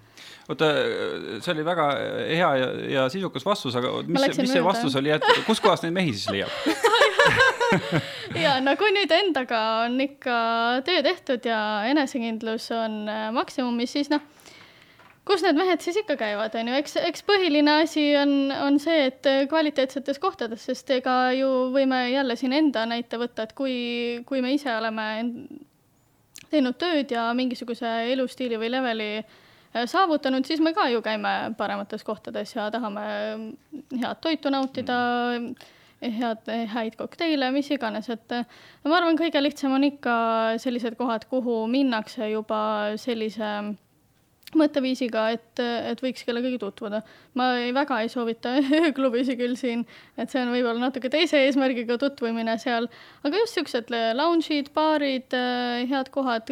[0.49, 0.71] oota,
[1.39, 1.89] see oli väga
[2.33, 6.17] hea ja, ja sisukas vastus, aga mis, mis see vastus oli, et kuskohast neid mehi
[6.17, 6.49] siis leiab
[8.45, 10.39] ja kui nüüd endaga on ikka
[10.85, 14.25] töö tehtud ja enesekindlus on äh, maksimumis, siis noh
[15.25, 18.35] kus need mehed siis ikka käivad, on ju, eks, eks põhiline asi on,
[18.67, 23.55] on see, et kvaliteetsetes kohtades, sest ega ju võime jälle siin enda näite võtta, et
[23.57, 23.77] kui,
[24.29, 25.07] kui me ise oleme
[26.51, 29.33] teinud tööd ja mingisuguse elustiili või leveli äh,
[29.83, 33.05] saavutanud, siis me ka ju käime paremates kohtades ja tahame
[33.91, 34.97] head toitu nautida,
[36.01, 38.37] head, häid kokteile, mis iganes, et
[38.85, 40.15] ma arvan, kõige lihtsam on ikka
[40.63, 42.61] sellised kohad, kuhu minnakse juba
[43.01, 43.51] sellise
[44.59, 47.01] mõtteviisiga, et, et võiks kellegagi tutvuda.
[47.39, 49.85] ma ei, väga ei soovita ööklubisi küll siin,
[50.17, 52.89] et see on võib-olla natuke teise eesmärgiga tutvumine seal,
[53.23, 55.37] aga just siuksed lounge'id, baarid,
[55.91, 56.51] head kohad,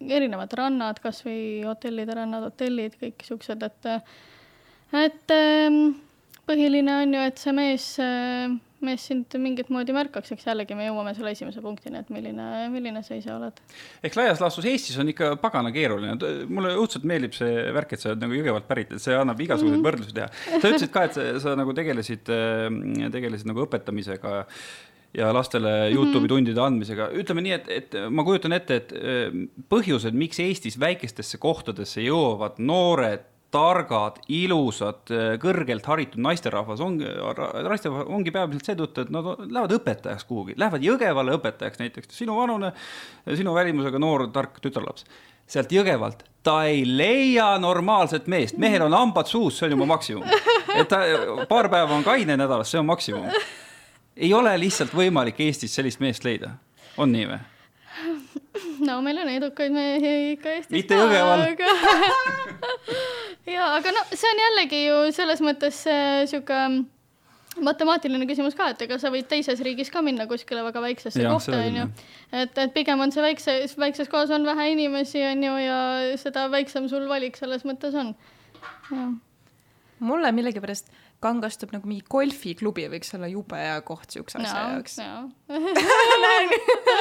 [0.00, 3.90] erinevad rannad, kasvõi hotellide rannad, hotellid, kõik siuksed, et,
[5.02, 5.38] et
[6.46, 7.88] põhiline on ju, et see mees
[8.86, 13.02] mees sind mingit moodi märkaks, eks jällegi me jõuame selle esimese punktini, et milline, milline
[13.06, 13.62] sa ise oled.
[14.02, 16.16] ehk laias laastus Eestis on ikka pagana keeruline,
[16.52, 19.78] mulle õudselt meeldib see värk, et sa oled nagu Jõgevalt pärit, et see annab igasuguseid
[19.78, 19.90] mm -hmm.
[19.90, 20.28] võrdlusi teha.
[20.60, 22.32] sa ütlesid ka, et sa, sa nagu tegelesid,
[23.12, 24.46] tegelesid nagu õpetamisega
[25.14, 26.28] ja lastele Youtube'i mm -hmm.
[26.28, 28.92] tundide andmisega, ütleme nii, et, et ma kujutan ette, et
[29.68, 35.12] põhjused, miks Eestis väikestesse kohtadesse jõuavad noored targad, ilusad,
[35.42, 37.08] kõrgelt haritud naisterahvas ongi,
[37.68, 42.72] naisterahvas ongi peamiselt seetõttu, et nad lähevad õpetajaks kuhugi, lähevad Jõgevale õpetajaks näiteks, sinuvanune,
[43.28, 45.04] sinu välimusega noor tark tütarlaps.
[45.52, 50.24] sealt Jõgevalt ta ei leia normaalset meest, mehel on hambad suus, see on juba maksimum.
[50.74, 51.02] et ta
[51.48, 53.28] paar päeva on kaine nädalas, see on maksimum.
[54.16, 56.56] ei ole lihtsalt võimalik Eestis sellist meest leida,
[56.96, 57.51] on nii või?
[58.88, 61.76] no meil on edukaid mehi ikka Eestis mitte Jõgeval aga...
[63.56, 65.84] ja, aga no see on jällegi ju selles mõttes
[66.30, 66.64] sihuke
[67.60, 71.32] matemaatiline küsimus ka, et ega sa võid teises riigis ka minna kuskile väga väiksesse ja,
[71.34, 71.88] kohta, onju.
[72.32, 75.78] et, et pigem on see väikse, väikses kohas on vähe inimesi, onju, ja
[76.20, 78.14] seda väiksem sul valik selles mõttes on.
[80.00, 80.88] mulle millegipärast
[81.22, 85.30] kangastub nagu mingi golfiklubi võiks olla jube hea koht siukse asja no, jaoks no.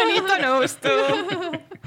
[0.01, 1.31] Anita nõustub.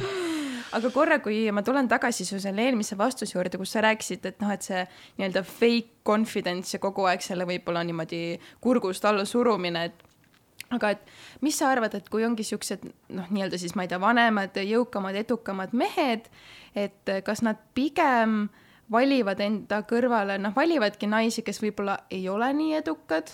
[0.77, 4.43] aga korra, kui ma tulen tagasi su selle eelmise vastuse juurde, kus sa rääkisid, et
[4.43, 4.83] noh, et see
[5.19, 8.25] nii-öelda fake confidence ja kogu aeg selle võib-olla niimoodi
[8.65, 13.61] kurgust alla surumine, et aga et mis sa arvad, et kui ongi siuksed noh, nii-öelda
[13.61, 16.27] siis ma ei tea, vanemad, jõukamad, edukamad mehed,
[16.75, 22.51] et kas nad pigem äh, valivad enda kõrvale, noh, valivadki naisi, kes võib-olla ei ole
[22.57, 23.33] nii edukad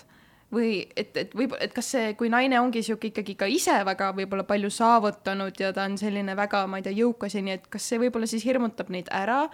[0.51, 4.11] või et, et võib-olla, et kas see, kui naine ongi sihuke ikkagi ka ise väga
[4.15, 7.69] võib-olla palju saavutanud ja ta on selline väga, ma ei tea, jõukas ja nii, et
[7.71, 9.45] kas see võib-olla siis hirmutab neid ära?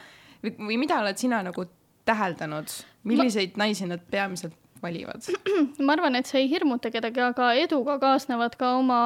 [0.43, 1.65] Või, või mida oled sina nagu
[2.07, 2.73] täheldanud,
[3.09, 3.65] milliseid ma...
[3.65, 5.25] naisi nad peamiselt valivad?
[5.85, 8.99] ma arvan, et see ei hirmuta kedagi, aga eduga kaasnevad ka oma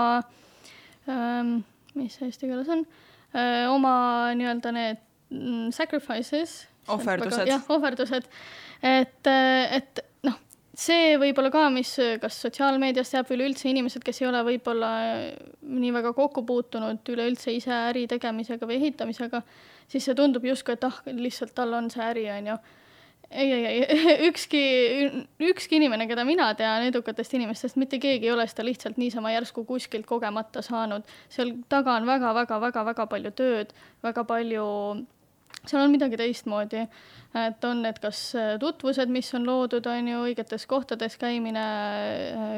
[1.08, 1.62] ähm,,
[1.96, 2.86] mis see eesti keeles on?
[3.32, 3.94] Äh,, oma
[4.36, 5.00] nii-öelda need
[5.32, 7.48] mm, sacrifices ohverdused.
[7.50, 8.30] jah, ohverdused.
[8.82, 10.38] et, et noh,
[10.74, 14.92] see võib-olla ka, mis kas sotsiaalmeediast jääb või üleüldse inimesed, kes ei ole võib-olla
[15.62, 19.44] nii väga kokku puutunud üleüldse ise äri tegemisega või ehitamisega,
[19.92, 22.62] siis see tundub justkui, et ah, lihtsalt tal on see äri, on ju
[23.32, 24.62] ei, ei, ei, ükski,
[25.40, 29.64] ükski inimene, keda mina tean edukatest inimestest, mitte keegi ei ole seda lihtsalt niisama järsku
[29.66, 31.08] kuskilt kogemata saanud.
[31.30, 34.68] seal taga on väga-väga-väga-väga palju tööd, väga palju
[35.68, 36.86] seal on midagi teistmoodi,
[37.42, 41.66] et on need kas äh, tutvused, mis on loodud, on ju, õigetes kohtades käimine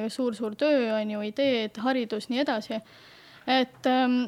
[0.08, 2.80] suur,, suur-suur töö, on ju, ideed, haridus, nii edasi.
[3.48, 4.22] et ähm,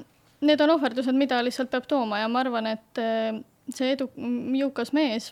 [0.46, 3.40] need on ohverdused, mida lihtsalt peab tooma ja ma arvan, et äh,
[3.74, 4.10] see edu,
[4.60, 5.32] jõukas mees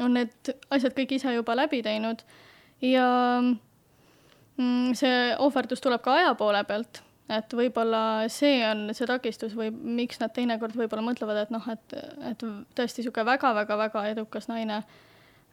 [0.00, 2.22] on need asjad kõik ise juba läbi teinud
[2.84, 3.06] ja
[3.42, 9.70] mm, see ohverdus tuleb ka aja poole pealt et võib-olla see on see takistus või
[9.70, 11.94] miks nad teinekord võib-olla mõtlevad, et noh, et,
[12.30, 12.44] et
[12.76, 14.82] tõesti niisugune väga-väga-väga edukas naine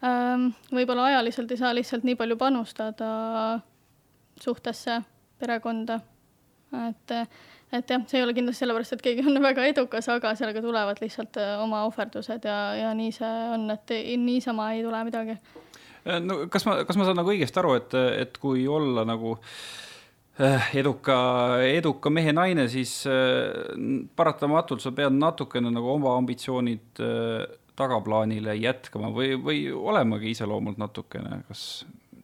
[0.06, 3.12] ähm, võib-olla ajaliselt ei saa lihtsalt nii palju panustada
[4.40, 5.02] suhtesse,
[5.40, 6.00] perekonda.
[6.88, 7.16] et,
[7.76, 11.02] et jah, see ei ole kindlasti sellepärast, et keegi on väga edukas, aga sellega tulevad
[11.04, 15.38] lihtsalt äh, oma ohverdused ja, ja nii see on, et niisama ei tule midagi.
[16.26, 19.46] no kas ma, kas ma saan nagu õigesti aru, et, et kui olla nagu äh,
[19.46, 19.88] Äh,
[20.40, 21.16] eduka,
[21.68, 23.76] eduka mehe naine, siis äh,
[24.16, 27.46] paratamatult sa pead natukene nagu oma ambitsioonid äh,
[27.80, 31.64] tagaplaanile jätkama või, või olemagi iseloomult natukene kas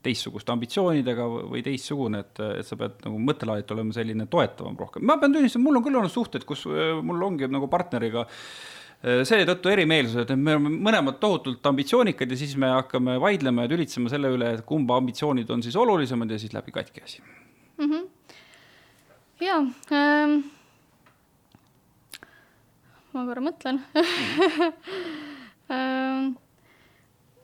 [0.05, 5.05] teistsuguste ambitsioonidega või teistsugune, et, et sa pead nagu mõttelaadilt olema selline toetavam rohkem.
[5.07, 8.27] ma pean tunnistama, mul on küll olnud suhted, kus mul ongi nagu partneriga
[9.01, 14.13] seetõttu erimeelsused, et me oleme mõlemad tohutult ambitsioonikad ja siis me hakkame vaidlema ja tülitsema
[14.13, 17.25] selle üle, et kumba ambitsioonid on siis olulisemad ja siis läbi katki asi
[17.77, 17.91] mm.
[17.91, 18.07] -hmm.
[19.39, 19.57] ja
[19.91, 20.39] ähm,,
[23.13, 23.81] ma korra mõtlen
[25.75, 26.35] ähm,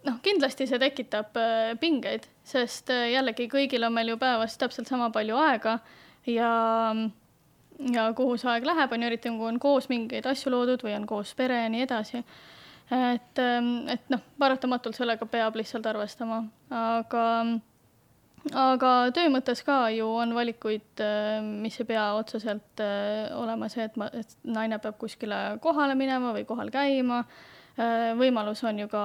[0.05, 4.87] noh, kindlasti see tekitab äh, pingeid, sest äh, jällegi kõigil on meil ju päevas täpselt
[4.87, 5.79] sama palju aega
[6.25, 6.51] ja
[7.89, 10.95] ja kuhu see aeg läheb, on ju, eriti kui on koos mingeid asju loodud või
[10.95, 12.23] on koos pere ja nii edasi.
[12.91, 17.25] et, ähm, et noh, paratamatult sellega peab lihtsalt arvestama, aga
[18.49, 23.85] aga töö mõttes ka ju on valikuid, äh, mis ei pea otseselt äh, olema see,
[23.85, 27.21] et ma, et naine peab kuskile kohale minema või kohal käima.
[27.79, 29.03] Äh, võimalus on ju ka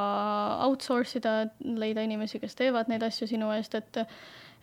[0.67, 4.03] outsource ida, leida inimesi, kes teevad neid asju sinu eest, et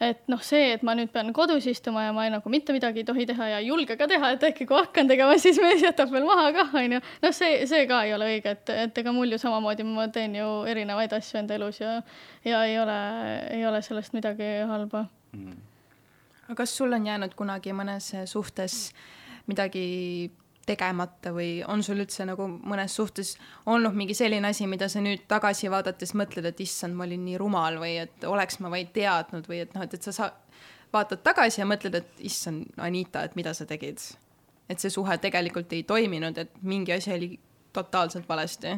[0.02, 3.04] et noh, see, et ma nüüd pean kodus istuma ja ma ei, nagu mitte midagi
[3.04, 5.84] ei tohi teha ja ei julge ka teha, et äkki kui hakkan tegema, siis mees
[5.86, 7.02] jätab veel maha kah, onju.
[7.24, 10.40] noh, see, see ka ei ole õige, et, et ega mul ju samamoodi, ma teen
[10.40, 12.00] ju erinevaid asju enda elus ja,
[12.48, 12.98] ja ei ole,
[13.54, 15.70] ei ole sellest midagi halba mm
[16.54, 18.92] aga kas sul on jäänud kunagi mõnes suhtes
[19.48, 20.32] midagi
[20.66, 23.34] tegemata või on sul üldse nagu mõnes suhtes
[23.70, 27.40] olnud mingi selline asi, mida sa nüüd tagasi vaadates mõtled, et issand, ma olin nii
[27.42, 30.30] rumal või et oleks ma vaid teadnud või et noh, et, et sa sa
[30.94, 34.00] vaatad tagasi ja mõtled, et issand, Anita, et mida sa tegid.
[34.70, 37.28] et see suhe tegelikult ei toiminud, et mingi asi oli
[37.74, 38.78] totaalselt valesti.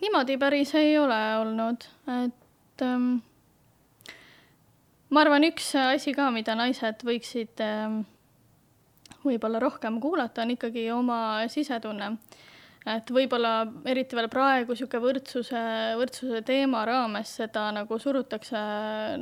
[0.00, 1.84] niimoodi päris ei ole olnud,
[2.24, 3.20] et ähm,
[5.10, 8.02] ma arvan, üks asi ka, mida naised võiksid ähm,
[9.24, 11.18] võib-olla rohkem kuulata, on ikkagi oma
[11.52, 12.16] sisetunne.
[12.86, 15.62] et võib-olla eriti veel praegu niisugune võrdsuse,
[16.00, 18.58] võrdsuse teema raames seda nagu surutakse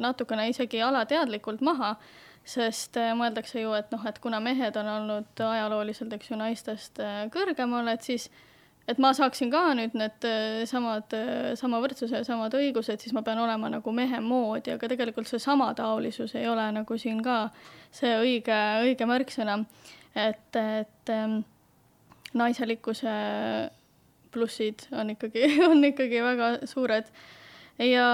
[0.00, 1.96] natukene isegi alateadlikult maha,
[2.44, 7.02] sest mõeldakse ju, et noh, et kuna mehed on olnud ajalooliselt, eks ju, naistest
[7.34, 8.30] kõrgemal, et siis
[8.90, 11.14] et ma saaksin ka nüüd need äh, samad,
[11.60, 15.42] sama võrdsuse ja samad õigused, siis ma pean olema nagu mehe moodi, aga tegelikult see
[15.42, 17.44] samataolisus ei ole nagu siin ka
[17.94, 19.60] see õige, õige märksõna.
[20.18, 21.42] Et, et ähm,
[22.34, 23.12] naiselikkuse
[24.34, 27.10] plussid on ikkagi, on ikkagi väga suured.
[27.80, 28.08] Ja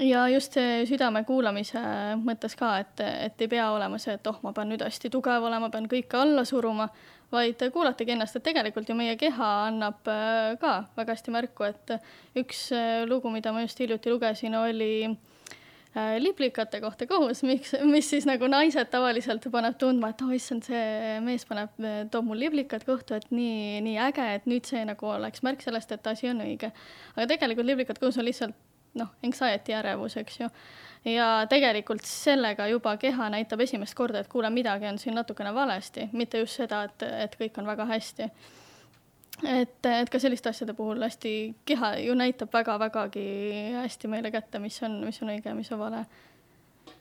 [0.00, 1.80] ja just see südame kuulamise
[2.22, 5.46] mõttes ka, et, et ei pea olema see, et oh, ma pean nüüd hästi tugev
[5.46, 6.88] olema, pean kõike alla suruma,
[7.34, 11.94] vaid kuulatagi ennast, et tegelikult ju meie keha annab äh, ka väga hästi märku, et
[12.40, 18.10] üks äh, lugu, mida ma just hiljuti lugesin, oli äh, liblikate kohta kohus, miks, mis
[18.10, 21.74] siis nagu naised tavaliselt paneb tundma, et oh issand, see mees paneb,
[22.12, 25.94] toob mul liblikad kohtu, et nii, nii äge, et nüüd see nagu oleks märk sellest,
[25.94, 26.74] et asi on õige.
[27.16, 28.63] aga tegelikult liblikad kohus on lihtsalt
[28.94, 30.48] noh, anxiety ärevus, eks ju.
[31.04, 36.08] ja tegelikult sellega juba keha näitab esimest korda, et kuule, midagi on siin natukene valesti,
[36.12, 38.28] mitte just seda, et, et kõik on väga hästi
[39.42, 41.32] et, et ka selliste asjade puhul hästi,
[41.66, 43.26] keha ju näitab väga-vägagi
[43.80, 46.04] hästi meile kätte, mis on, mis on õige ja mis on vale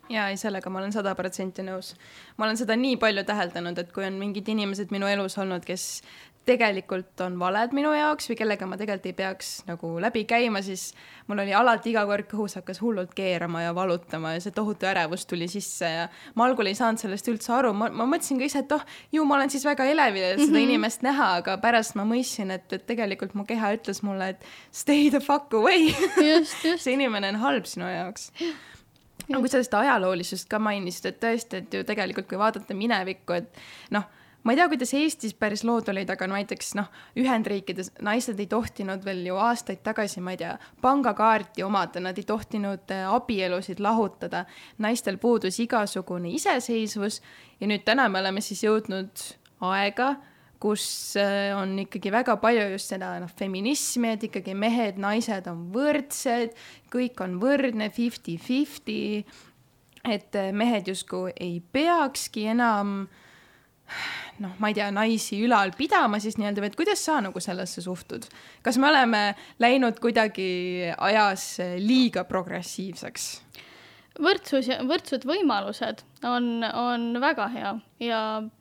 [0.10, 1.94] ja ei, sellega ma olen sada protsenti nõus.
[2.38, 6.04] ma olen seda nii palju täheldanud, et kui on mingid inimesed minu elus olnud, kes
[6.46, 10.90] tegelikult on valed minu jaoks või kellega ma tegelikult ei peaks nagu läbi käima, siis
[11.30, 15.24] mul oli alati iga kord kõhus hakkas hullult keerama ja valutama ja see tohutu ärevus
[15.30, 18.64] tuli sisse ja ma algul ei saanud sellest üldse aru, ma, ma mõtlesin ka ise,
[18.66, 18.84] et oh,
[19.16, 20.66] ju ma olen siis väga elevil seda mm -hmm.
[20.68, 25.10] inimest näha, aga pärast ma mõistsin, et, et tegelikult mu keha ütles mulle, et stay
[25.10, 25.94] the fuck away.
[26.84, 28.32] See inimene on halb sinu jaoks.
[29.30, 33.34] No kui sa seda ajaloolisust ka mainisid, et tõesti, et ju tegelikult, kui vaadata minevikku,
[33.34, 33.64] et
[33.96, 34.04] noh
[34.44, 36.90] ma ei tea, kuidas Eestis päris lood olid, aga näiteks noh,
[37.20, 42.28] Ühendriikides naised ei tohtinud veel ju aastaid tagasi, ma ei tea, pangakaarti omada, nad ei
[42.28, 44.46] tohtinud äh, abielusid lahutada.
[44.78, 47.22] naistel puudus igasugune iseseisvus
[47.60, 49.26] ja nüüd täna me oleme siis jõudnud
[49.64, 50.16] aega,
[50.64, 50.86] kus
[51.20, 56.56] äh, on ikkagi väga palju just seda noh, feminismi, et ikkagi mehed-naised on võrdsed,
[56.94, 59.24] kõik on võrdne, fifty-fifty,
[60.04, 63.06] et äh, mehed justkui ei peakski enam
[64.42, 67.84] noh, ma ei tea, naisi ülal pidama siis nii-öelda või et kuidas sa nagu sellesse
[67.86, 68.26] suhtud?
[68.66, 69.24] kas me oleme
[69.62, 73.28] läinud kuidagi ajas liiga progressiivseks?
[74.22, 78.20] võrdsus ja võrdsed võimalused on, on väga hea ja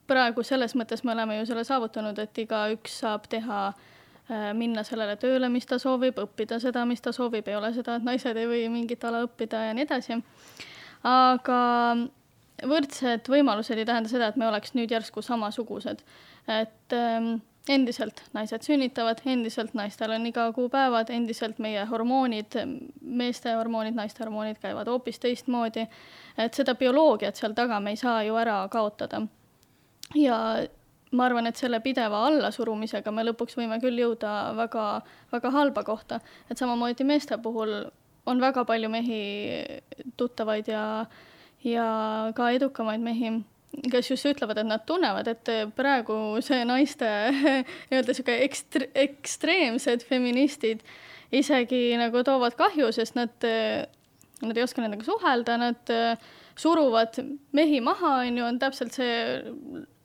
[0.09, 5.19] praegu selles mõttes me oleme ju selle saavutanud, et igaüks saab teha äh, minna sellele
[5.21, 8.49] tööle, mis ta soovib, õppida seda, mis ta soovib, ei ole seda, et naised ei
[8.49, 10.19] või mingit ala õppida ja nii edasi.
[11.05, 11.61] aga
[12.69, 16.03] võrdsed võimalused ei tähenda seda, et me oleks nüüd järsku samasugused.
[16.49, 17.35] et ähm,
[17.71, 22.59] endiselt naised sünnitavad, endiselt naistel on iga kuu päevad, endiselt meie hormoonid,
[23.01, 25.87] meeste hormoonid, naiste hormoonid käivad hoopis teistmoodi.
[26.39, 29.23] et seda bioloogiat seal taga me ei saa ju ära kaotada.
[30.15, 30.39] ja
[31.13, 35.03] ma arvan, et selle pideva allasurumisega me lõpuks võime küll jõuda väga,
[35.33, 37.85] väga halba kohta, et samamoodi meeste puhul
[38.27, 39.21] on väga palju mehi
[40.17, 41.32] tuttavaid ja äh,
[41.65, 41.87] ja
[42.37, 43.33] ka edukamaid mehi,
[43.93, 47.09] kes just ütlevad, et nad tunnevad, et praegu see naiste
[47.91, 50.85] nii-öelda sihuke ekstre-, ekstreemsed feministid
[51.33, 53.33] isegi nagu toovad kahju, sest nad,
[54.43, 55.95] nad ei oska nendega suhelda, nad
[56.61, 57.17] suruvad
[57.57, 59.15] mehi maha, on ju, on täpselt see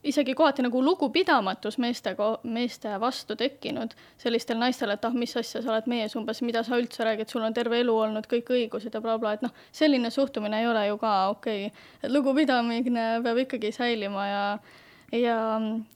[0.08, 5.74] isegi kohati nagu lugupidamatus meeste, meeste vastu tekkinud sellistel naistel, et ah, mis asja sa
[5.74, 9.02] oled mees umbes, mida sa üldse räägid, sul on terve elu olnud kõik õigused ja
[9.04, 11.70] blablabla bla, bla, et noh, selline suhtumine ei ole ju ka okei.
[11.70, 11.86] Okay..
[12.04, 14.44] et lugupidamine peab ikkagi säilima ja
[15.12, 15.38] ja,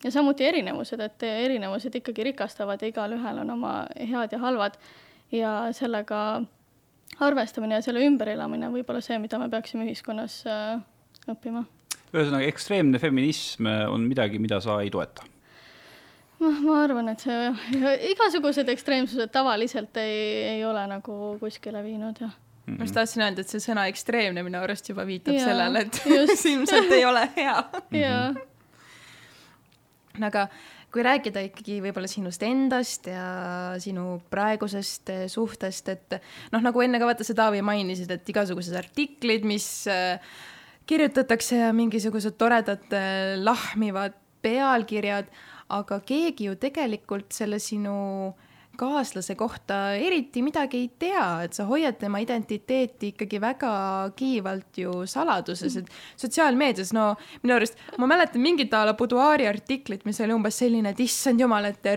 [0.04, 4.80] ja samuti erinevused, et erinevused ikkagi rikastavad ja igalühel on oma head ja halvad.
[5.32, 6.42] Ja sellega
[7.24, 10.82] arvestamine ja selle ümberelamine on võib-olla see, mida me peaksime ühiskonnas äh,
[11.32, 11.64] õppima
[12.12, 15.28] ühesõnaga, ekstreemne feminism on midagi, mida sa ei toeta?
[16.42, 17.50] noh, ma arvan, et see
[18.12, 20.22] igasugused ekstreemsused tavaliselt ei,
[20.56, 22.34] ei ole nagu kuskile viinud, jah
[22.66, 22.78] mm.
[22.78, 26.02] ma just tahtsin öelda, et see sõna ekstreemne minu arust juba viitab Jaa, sellele, et
[26.36, 27.58] see ilmselt ei ole hea.
[28.02, 28.28] jaa.
[30.30, 30.48] aga
[30.92, 33.26] kui rääkida ikkagi võib-olla sinust endast ja
[33.80, 36.18] sinu praegusest eh, suhtest, et
[36.52, 40.34] noh, nagu enne ka vaata sa, Taavi, mainisid, et igasugused artiklid, mis äh,
[40.90, 45.28] kirjutatakse mingisugused toredad äh, lahmivad pealkirjad,
[45.70, 47.94] aga keegi ju tegelikult selle sinu
[48.30, 53.72] äh, kaaslase kohta eriti midagi ei tea, et sa hoiad tema identiteeti ikkagi väga
[54.16, 57.12] kiivalt ju saladuses, et sotsiaalmeedias, no
[57.44, 61.42] minu arust ma mäletan mingit a la Buduaari artiklit, mis oli umbes selline, et issand
[61.44, 61.92] jumal, et,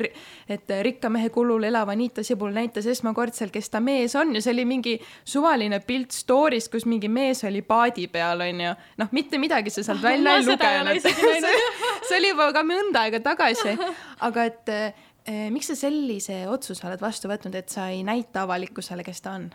[0.48, 4.52] et rikka mehe kulul elav Anita Sibul näitas esmakordselt, kes ta mees on ja see
[4.56, 8.74] oli mingi suvaline pilt story'st, kus mingi mees oli paadi peal, onju.
[9.00, 11.08] noh, mitte midagi sa sealt välja ei lugenud.
[12.08, 13.78] see oli juba ka mõnda aega tagasi,
[14.26, 14.78] aga et
[15.26, 19.46] miks sa sellise otsuse oled vastu võtnud, et sa ei näita avalikkusele, kes ta on?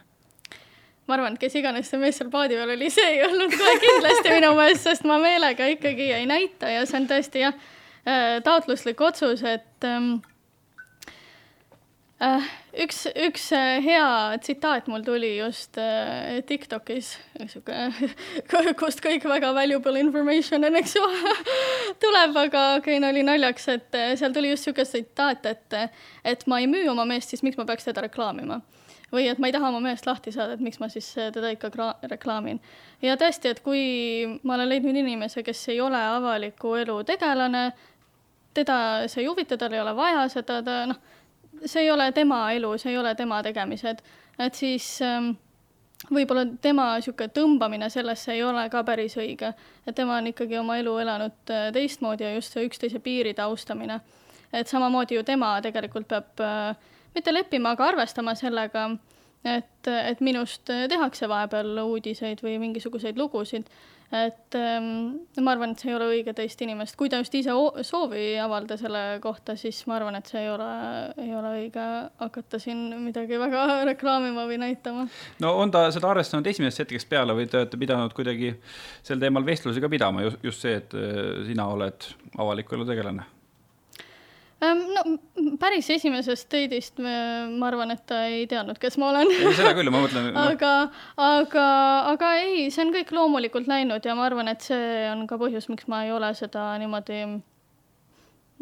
[1.10, 3.76] ma arvan, et kes iganes see mees seal paadi peal oli, see ei olnud kohe
[3.82, 7.56] kindlasti minu meelest, sest ma meelega ikkagi ei näita ja see on tõesti jah,
[8.06, 10.29] äh, taotluslik otsus, et ähm, Äh,
[12.20, 20.02] üks, üks äh, hea tsitaat mul tuli just äh, Tiktokis, sihuke, kust kõik väga valuable
[20.02, 21.06] information on, eks ju,
[22.04, 25.78] tuleb, aga Kein oli naljaks, et seal tuli just sihuke tsitaat, et,
[26.28, 28.60] et ma ei müü oma meest, siis miks ma peaks teda reklaamima.
[29.10, 31.72] või et ma ei taha oma meest lahti saada, et miks ma siis teda ikka
[32.12, 32.60] reklaamin.
[33.02, 37.72] ja tõesti, et kui ma olen leidnud inimese, kes ei ole avaliku elu tegelane,
[38.54, 41.00] teda see ei huvita, tal ei ole vaja seda, ta noh
[41.66, 44.02] see ei ole tema elu, see ei ole tema tegemised,
[44.40, 45.32] et siis ähm,
[46.08, 49.54] võib-olla tema niisugune tõmbamine sellesse ei ole ka päris õige,
[49.86, 54.00] et tema on ikkagi oma elu elanud äh, teistmoodi ja just see üksteise piiride austamine.
[54.54, 56.76] et samamoodi ju tema tegelikult peab äh,
[57.16, 58.90] mitte leppima, aga arvestama sellega,
[59.44, 63.70] et, et minust tehakse vahepeal uudiseid või mingisuguseid lugusid
[64.12, 67.54] et ähm, ma arvan, et see ei ole õige teist inimest, kui ta just ise
[67.86, 70.70] soovi ei avalda selle kohta, siis ma arvan, et see ei ole,
[71.22, 71.88] ei ole õige
[72.22, 75.08] hakata siin midagi väga reklaamima või näitama.
[75.46, 78.56] no on ta seda arvestanud esimesest hetkest peale või te olete pidanud kuidagi
[79.06, 83.28] sel teemal vestlusi ka pidama, just, see, et äh, sina oled avaliku elu tegelane
[84.60, 85.04] no
[85.60, 89.32] päris esimesest date'ist ma arvan, et ta ei teadnud, kes ma olen.
[89.58, 90.46] seda küll, ma mõtlen no..
[90.52, 90.74] aga,
[91.16, 91.68] aga,
[92.14, 95.70] aga ei, see on kõik loomulikult läinud ja ma arvan, et see on ka põhjus,
[95.72, 97.22] miks ma ei ole seda niimoodi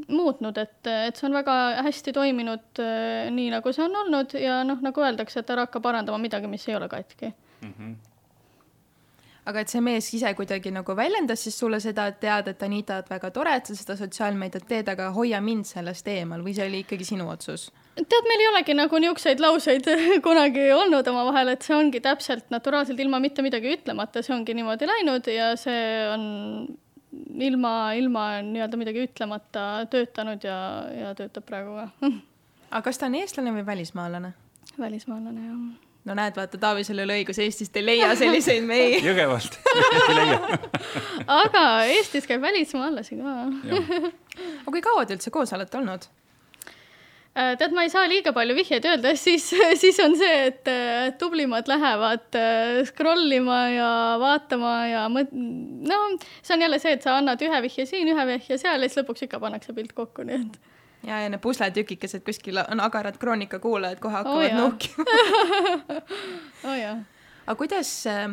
[0.08, 0.78] muutnud, et,
[1.10, 1.56] et see on väga
[1.88, 5.82] hästi toiminud eh, nii, nagu see on olnud ja noh, nagu öeldakse, et ära hakka
[5.82, 7.74] parandama midagi, mis ei ole katki mm.
[7.74, 7.96] -hmm
[9.48, 13.00] aga et see mees ise kuidagi nagu väljendas siis sulle seda, et tead, et Anita,
[13.02, 16.68] et väga tore, et sa seda sotsiaalmeediat teed, aga hoia mind sellest eemal või see
[16.68, 17.70] oli ikkagi sinu otsus?
[17.98, 19.88] tead, meil ei olegi nagu niisuguseid lauseid
[20.28, 24.90] kunagi olnud omavahel, et see ongi täpselt naturaalselt ilma mitte midagi ütlemata, see ongi niimoodi
[24.90, 25.82] läinud ja see
[26.12, 26.28] on
[27.48, 30.60] ilma, ilma nii-öelda midagi ütlemata töötanud ja,
[30.92, 31.90] ja töötab praegu ka.
[32.76, 34.36] aga kas ta on eestlane või välismaalane?
[34.78, 39.02] välismaalane, jah no näed, vaata, Taavisel ei ole õigus, Eestist ei leia selliseid mehi.
[39.08, 40.60] Jõgevalt ei leia
[41.42, 43.34] aga Eestis käib välismaalasi ka.
[44.62, 46.08] aga kui kaua te üldse koos olete olnud?
[47.38, 49.52] Äh, tead, ma ei saa liiga palju vihjeid öelda, siis,
[49.82, 50.72] siis on see, et
[51.22, 53.92] tublimad lähevad äh, scroll ima ja
[54.22, 56.00] vaatama ja mõt-, no
[56.42, 59.04] see on jälle see, et sa annad ühe vihje siin, ühe vihje seal ja siis
[59.04, 60.58] lõpuks ikka pannakse pilt kokku, nii et
[61.08, 65.06] ja, ja need pusletükikesed kuskil on agarad Kroonika kuulajad kohe hakkavad oh, nuhkima.
[66.68, 66.78] Oh
[67.48, 68.28] aga kuidas äh,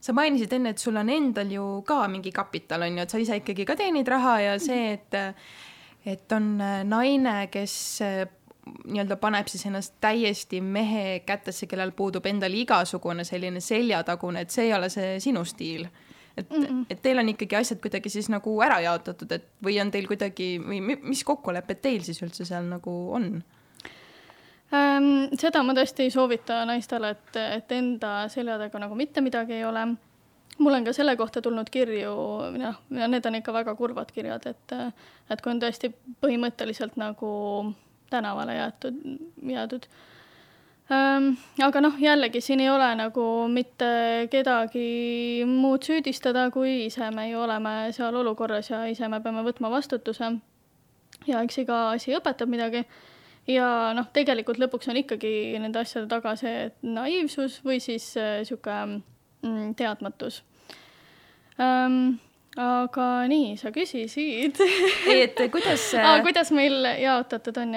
[0.00, 3.20] sa mainisid enne, et sul on endal ju ka mingi kapital on ju, et sa
[3.22, 5.18] ise ikkagi ka teenid raha ja see, et
[6.08, 7.74] et on äh, naine, kes
[8.04, 8.20] äh,
[8.68, 14.68] nii-öelda paneb siis ennast täiesti mehe kätesse, kellel puudub endal igasugune selline seljatagune, et see
[14.68, 15.88] ei ole see sinu stiil
[16.38, 16.86] et mm, -mm.
[16.90, 20.48] et teil on ikkagi asjad kuidagi siis nagu ära jaotatud, et või on teil kuidagi
[20.64, 23.30] või mis kokkulepped teil siis üldse seal nagu on
[24.72, 25.30] ähm,?
[25.38, 29.64] seda ma tõesti ei soovita naistele, et, et enda selja taga nagu mitte midagi ei
[29.64, 29.86] ole.
[30.58, 32.14] mul on ka selle kohta tulnud kirju,
[32.58, 34.76] noh, need on ikka väga kurvad kirjad, et,
[35.30, 37.74] et kui on tõesti põhimõtteliselt nagu
[38.10, 39.02] tänavale jäetud,
[39.42, 40.06] jäädud ähm,.
[40.88, 47.42] Aga noh, jällegi siin ei ole nagu mitte kedagi muud süüdistada, kui ise me ju
[47.44, 50.32] oleme seal olukorras ja ise me peame võtma vastutuse.
[51.26, 52.84] ja eks iga asi õpetab midagi.
[53.46, 58.78] ja noh, tegelikult lõpuks on ikkagi nende asjade taga see naiivsus või siis sihuke
[59.42, 60.42] mm, teadmatus
[61.60, 62.18] ähm,
[62.56, 64.56] aga nii, sa küsisid
[65.12, 67.76] et kuidas ah, kuidas meil jaotatud on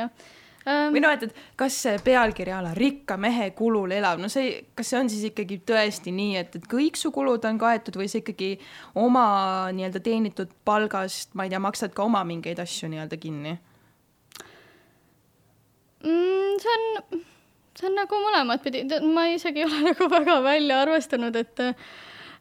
[0.66, 4.30] ju või noh, et, et kas see pealkiri a la rikka mehe kulul elav, no
[4.30, 7.98] see, kas see on siis ikkagi tõesti nii, et, et kõik su kulud on kaetud
[7.98, 8.54] või sa ikkagi
[9.02, 9.26] oma
[9.74, 13.56] nii-öelda teenitud palgast, ma ei tea, maksad ka oma mingeid asju nii-öelda kinni
[16.06, 16.62] mm,?
[16.62, 17.26] see on,
[17.80, 21.66] see on nagu mõlemat pidi, ma isegi ei ole nagu väga välja arvestanud, et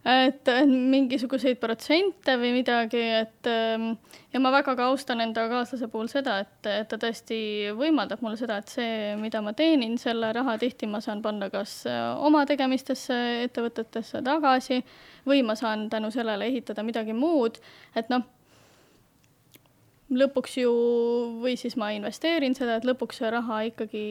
[0.04, 3.90] et mingisuguseid protsente või midagi, et ähm,
[4.32, 7.40] ja ma väga ka austan enda kaaslase puhul seda, et, et ta tõesti
[7.76, 11.82] võimaldab mulle seda, et see, mida ma teenin, selle raha tihti ma saan panna kas
[11.90, 14.80] äh, oma tegemistesse, ettevõtetesse tagasi
[15.28, 17.60] või ma saan tänu sellele ehitada midagi muud,
[17.94, 18.24] et noh
[20.10, 20.70] lõpuks ju,
[21.44, 24.06] või siis ma investeerin seda, et lõpuks see raha ikkagi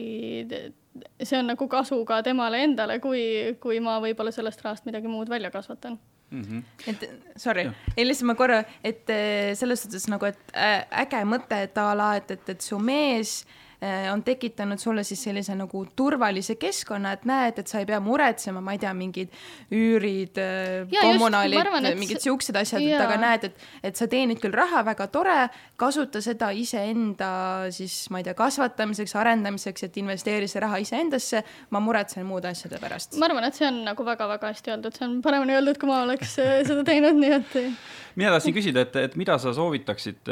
[1.22, 3.22] see on nagu kasu ka temale endale, kui,
[3.60, 5.98] kui ma võib-olla sellest rahast midagi muud välja kasvatan
[6.30, 6.42] mm.
[6.42, 6.62] -hmm.
[6.86, 10.52] et sorry, ei lihtsalt ma korra, et eh, selles suhtes nagu, et
[10.90, 13.69] äge mõte, et a la, et, et, et su mees Äh,
[14.12, 18.60] on tekitanud sulle siis sellise nagu turvalise keskkonna, et näed, et sa ei pea muretsema,
[18.64, 19.32] ma ei tea, mingid
[19.72, 24.82] üürid, äh, kommunaalid, mingid siuksed asjad, et aga näed, et, et sa teenid küll raha,
[24.84, 25.38] väga tore,
[25.80, 27.30] kasuta seda iseenda
[27.72, 32.80] siis, ma ei tea, kasvatamiseks, arendamiseks, et investeeri see raha iseendasse, ma muretsen muude asjade
[32.82, 33.16] pärast.
[33.20, 36.02] ma arvan, et see on nagu väga-väga hästi öeldud, see on paremini öeldud, kui ma
[36.04, 37.58] oleks äh, seda teinud, nii et
[38.18, 40.28] mina tahtsin küsida, et, et mida sa soovitaksid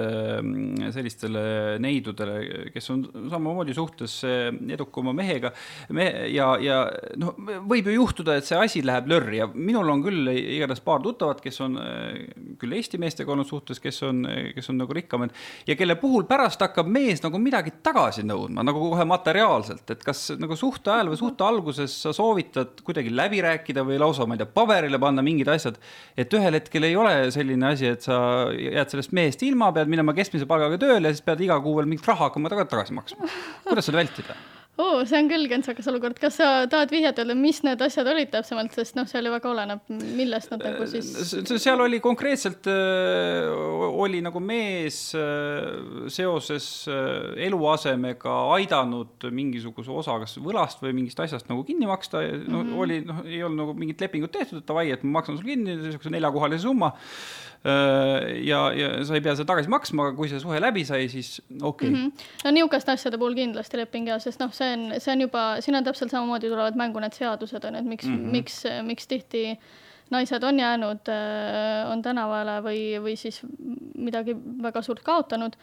[0.92, 1.42] sellistele
[1.80, 3.04] neidudele, kes on
[3.38, 5.52] samamoodi suhtes eh, edukama mehega.
[5.94, 6.82] Me, ja, ja
[7.20, 7.36] noh,
[7.68, 11.42] võib ju juhtuda, et see asi läheb lörri ja minul on küll igatahes paar tuttavat,
[11.44, 12.28] kes on eh,
[12.60, 14.24] küll Eesti meestega olnud suhtes, kes on,
[14.54, 15.34] kes on nagu rikkamad
[15.68, 20.28] ja kelle puhul pärast hakkab mees nagu midagi tagasi nõudma, nagu kohe materiaalselt, et kas
[20.38, 24.42] nagu suhte ajal või suhte alguses sa soovitad kuidagi läbi rääkida või lausa, ma ei
[24.42, 25.78] tea, paberile panna mingid asjad,
[26.18, 28.18] et ühel hetkel ei ole selline asi, et sa
[28.52, 31.88] jääd sellest mehest ilma, pead minema keskmise palgaga tööle ja siis pead iga kuu veel
[31.90, 33.27] mingit raha hakkama tagasi maksma
[33.64, 34.38] kuidas seda vältida?
[34.78, 38.74] oo, see on küll kentsakas olukord, kas sa tahad vihjata mis need asjad olid täpsemalt,
[38.76, 41.10] sest noh, seal ju väga oleneb, millest nad nagu siis.
[41.48, 43.48] seal oli konkreetselt äh,,
[43.88, 51.50] oli nagu mees äh, seoses äh, eluasemega aidanud mingisuguse osa, kas võlast või mingist asjast
[51.50, 52.78] nagu kinni maksta, no mm -hmm.
[52.84, 55.74] oli, noh, ei olnud nagu mingit lepingut tehtud, et davai, et ma maksan sulle kinni,
[55.82, 60.40] niisuguse neljakohalise summa Äh, ja, ja sa ei pea seda tagasi maksma, aga kui see
[60.42, 61.90] suhe läbi sai, siis okei okay.
[61.90, 62.04] mm.
[62.04, 62.28] -hmm.
[62.44, 65.76] no niisuguste asjade puhul kindlasti leping ja, sest noh, see on, see on juba, siin
[65.76, 68.32] on täpselt samamoodi tulevad mängu need seadused on ju, et miks mm, -hmm.
[68.38, 69.58] miks, miks tihti
[70.10, 73.42] naised on jäänud, äh, on tänavale või, või siis
[73.94, 75.56] midagi väga suurt kaotanud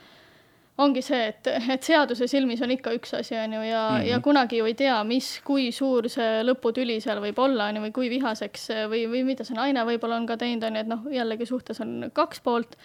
[0.78, 4.10] ongi see, et, et seaduse silmis on ikka üks asi, on ju, ja mm, -hmm.
[4.10, 7.86] ja kunagi ju ei tea, mis, kui suur see lõputüli seal võib olla, on ju,
[7.86, 10.92] või kui vihaseks või, või mida see naine võib-olla on ka teinud, on ju, et
[10.92, 12.76] noh, jällegi suhtes on kaks poolt.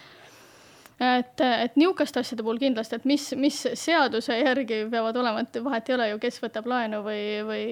[1.01, 5.89] et, et niisuguste asjade puhul kindlasti, et mis, mis seaduse järgi peavad olema, et vahet
[5.89, 7.63] ei ole ju, kes võtab laenu või, või,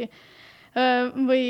[1.27, 1.43] või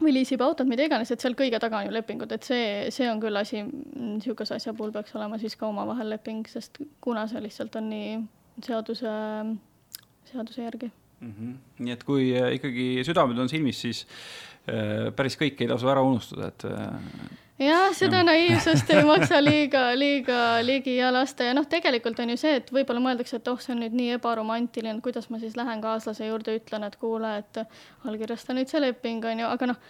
[0.00, 3.08] või liisib autot, mida iganes, et seal kõige taga on ju lepingud, et see, see
[3.10, 7.42] on küll asi, niisuguse asja puhul peaks olema siis ka omavahel leping, sest kuna see
[7.44, 8.14] lihtsalt on nii
[8.64, 9.12] seaduse,
[10.32, 10.90] seaduse järgi
[11.20, 11.32] mm.
[11.32, 11.54] -hmm.
[11.84, 14.06] nii et kui äh, ikkagi südamed on silmis, siis
[14.68, 16.88] äh, päris kõike ei tasu ära unustada, et äh,
[17.60, 21.46] jah, seda naiivsust ei maksa liiga, liiga ligi ja lasta.
[21.48, 24.16] Ja noh, tegelikult on ju see, et võib-olla mõeldakse, et oh, see on nüüd nii
[24.18, 27.64] ebaromantiline, kuidas ma siis lähen kaaslase juurde, ütlen, et kuule, et
[28.08, 29.82] allkirjasta nüüd see leping, on ju, aga noh,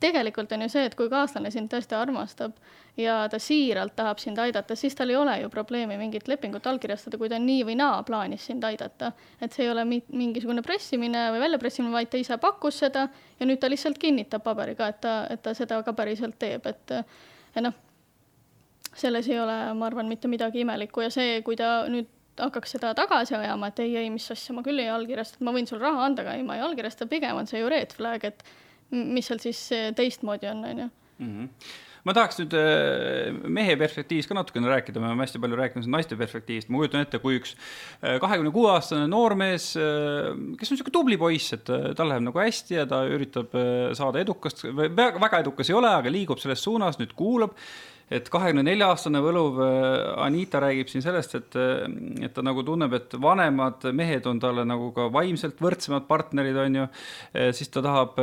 [0.00, 2.54] tegelikult on ju see, et kui kaaslane sind tõesti armastab
[2.98, 7.18] ja ta siiralt tahab sind aidata, siis tal ei ole ju probleemi mingit lepingut allkirjastada,
[7.18, 9.12] kui ta nii või naa plaanis sind aidata.
[9.40, 13.08] et see ei ole mingisugune pressimine või väljapressimine, vaid ta ise pakkus seda
[13.40, 16.94] ja nüüd ta lihtsalt kinnitab paberiga, et ta, et ta seda ka päriselt teeb, et
[17.62, 17.74] noh,
[18.94, 22.92] selles ei ole, ma arvan, mitte midagi imelikku ja see, kui ta nüüd hakkaks seda
[22.94, 26.06] tagasi ajama, et ei, ei, mis asja, ma küll ei allkirjasta, ma võin sulle raha
[26.06, 28.44] anda, aga ei, ma ei allkirjasta, pigem on see ju red flag, et
[28.94, 29.60] mis seal siis
[29.96, 31.48] teistmoodi on, on ju mhm.
[32.08, 36.16] ma tahaks nüüd äh, mehe perspektiivist ka natukene rääkida, me oleme hästi palju rääkinud naiste
[36.20, 41.20] perspektiivist, ma kujutan ette, kui üks äh, kahekümne kuue aastane noormees, kes on niisugune tubli
[41.20, 43.54] poiss, et tal läheb nagu hästi ja ta üritab
[43.98, 47.56] saada edukast, väga edukas ei ole, aga liigub selles suunas, nüüd kuulab
[48.10, 51.84] et kahekümne nelja aastane võluv äh, Anita räägib siin sellest, et, äh,
[52.24, 56.78] et ta nagu tunneb, et vanemad mehed on talle nagu ka vaimselt võrdsemad partnerid, on
[56.80, 56.86] ju.
[57.34, 58.16] Äh, siis ta tahab,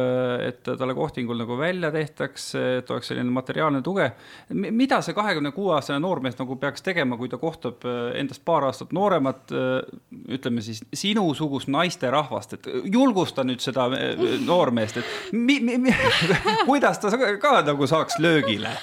[0.45, 2.47] et talle kohtingul nagu välja tehtaks,
[2.79, 4.11] et oleks selline materiaalne tuge.
[4.49, 8.93] mida see kahekümne kuue aastane noormees nagu peaks tegema, kui ta kohtab endast paar aastat
[8.95, 9.53] nooremat,
[10.37, 13.87] ütleme siis sinusugust naisterahvast, et julgusta nüüd seda
[14.45, 15.95] noormeest, et mi, mi, mi,
[16.69, 18.73] kuidas ta ka nagu saaks löögile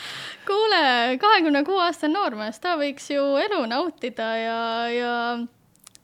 [0.46, 0.82] kuule,
[1.22, 4.60] kahekümne kuue aastane noormees, ta võiks ju elu nautida ja,
[4.92, 5.12] ja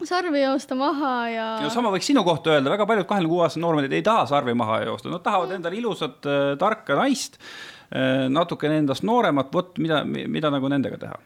[0.07, 1.47] sarvi joosta maha ja.
[1.63, 4.55] no sama võiks sinu kohta öelda, väga paljud kahekümne kuue aastased noormed ei taha sarvi
[4.59, 10.05] maha joosta, nad tahavad endale ilusat äh, tarka naist äh,, natukene endast nooremat, vot mida,
[10.07, 11.19] mida nagu nendega teha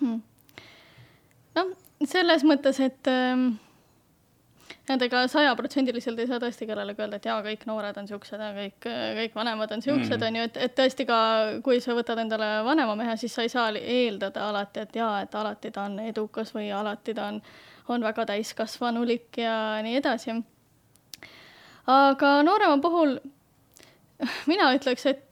[0.00, 0.22] hmm.?
[1.60, 1.74] noh,
[2.08, 3.44] selles mõttes, et äh,
[4.84, 8.84] Nendega sajaprotsendiliselt ei saa tõesti kellelegi öelda, et jaa, kõik noored on siuksed ja kõik,
[8.84, 10.26] kõik vanemad on siuksed mm, -hmm.
[10.26, 11.18] on ju, et, et tõesti ka,
[11.64, 15.34] kui sa võtad endale vanema mehe, siis sa ei saa eeldada alati, et jaa, et
[15.34, 17.40] alati ta on edukas või alati ta on,
[17.88, 20.36] on väga täiskasvanulik ja nii edasi.
[21.86, 23.16] aga noorema puhul
[24.50, 25.24] mina ütleks, et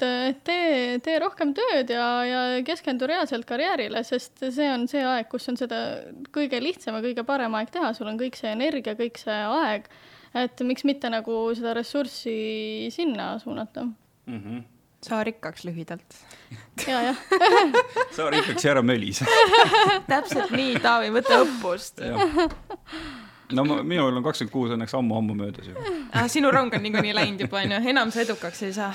[0.47, 5.49] tee, tee rohkem tööd ja, ja keskendu reaalselt karjäärile, sest see on see aeg, kus
[5.53, 5.79] on seda
[6.35, 9.89] kõige lihtsam ja kõige parem aeg teha, sul on kõik see energia, kõik see aeg.
[10.35, 14.39] et miks mitte nagu seda ressurssi sinna suunata mm.
[14.39, 14.63] -hmm.
[15.03, 16.19] saa rikkaks lühidalt.
[16.91, 17.19] ja, jah
[18.17, 19.27] saa rikkaks ja ära mölise
[20.09, 22.03] täpselt nii, Taavi, võta õppust
[23.57, 25.85] no ma, minul on kakskümmend kuus õnneks ammu-ammu möödas juba
[26.17, 26.29] ah,.
[26.33, 28.93] sinu rong on niikuinii läinud juba onju, enam sa edukaks ei saa.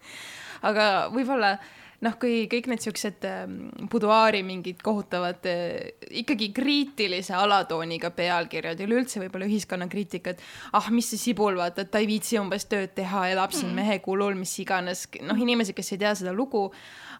[0.70, 1.56] aga võib-olla
[2.04, 3.56] noh, kui kõik need siuksed ähm,
[3.90, 10.42] buduaari mingid kohutavad äh, ikkagi kriitilise alatooniga pealkirjad, üleüldse võib-olla ühiskonnakriitikad.
[10.76, 13.80] ah, mis see sibul, vaata, et ta ei viitsi umbes tööd teha, elab siin mm.
[13.80, 16.66] mehe kulul, mis iganes, noh, inimesed, kes ei tea seda lugu.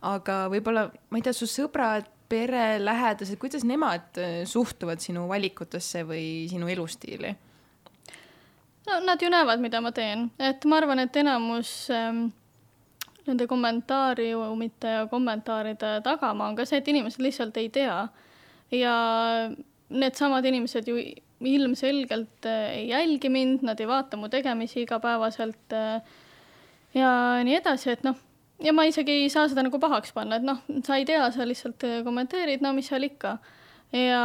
[0.05, 6.47] aga võib-olla, ma ei tea, su sõbrad perelähedased, kuidas nemad äh, suhtuvad sinu valikutesse või
[6.51, 7.35] sinu elustiili?
[8.85, 12.27] no nad ju näevad, mida ma teen, et ma arvan, et enamus ähm,
[13.25, 18.03] nende kommentaariumite ja kommentaaride tagamaa on ka see, et inimesed lihtsalt ei tea.
[18.75, 18.97] ja
[19.95, 20.99] needsamad inimesed ju
[21.45, 26.03] ilmselgelt äh, ei jälgi mind, nad ei vaata mu tegemisi igapäevaselt äh,
[26.95, 27.11] ja
[27.45, 28.21] nii edasi, et noh
[28.65, 31.47] ja ma isegi ei saa seda nagu pahaks panna, et noh, sa ei tea, sa
[31.49, 33.37] lihtsalt äh, kommenteerid, no mis seal ikka.
[33.95, 34.23] ja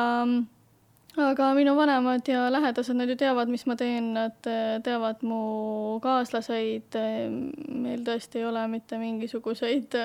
[1.19, 5.99] aga minu vanemad ja lähedased, nad ju teavad, mis ma teen, nad äh, teavad mu
[6.03, 6.95] kaaslaseid.
[6.95, 7.27] Äh,
[7.83, 9.99] meil tõesti ei ole mitte mingisuguseid,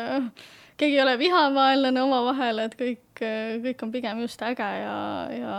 [0.77, 3.25] keegi ei ole vihavaenlane omavahel, et kõik,
[3.65, 4.95] kõik on pigem just äge ja,
[5.31, 5.59] ja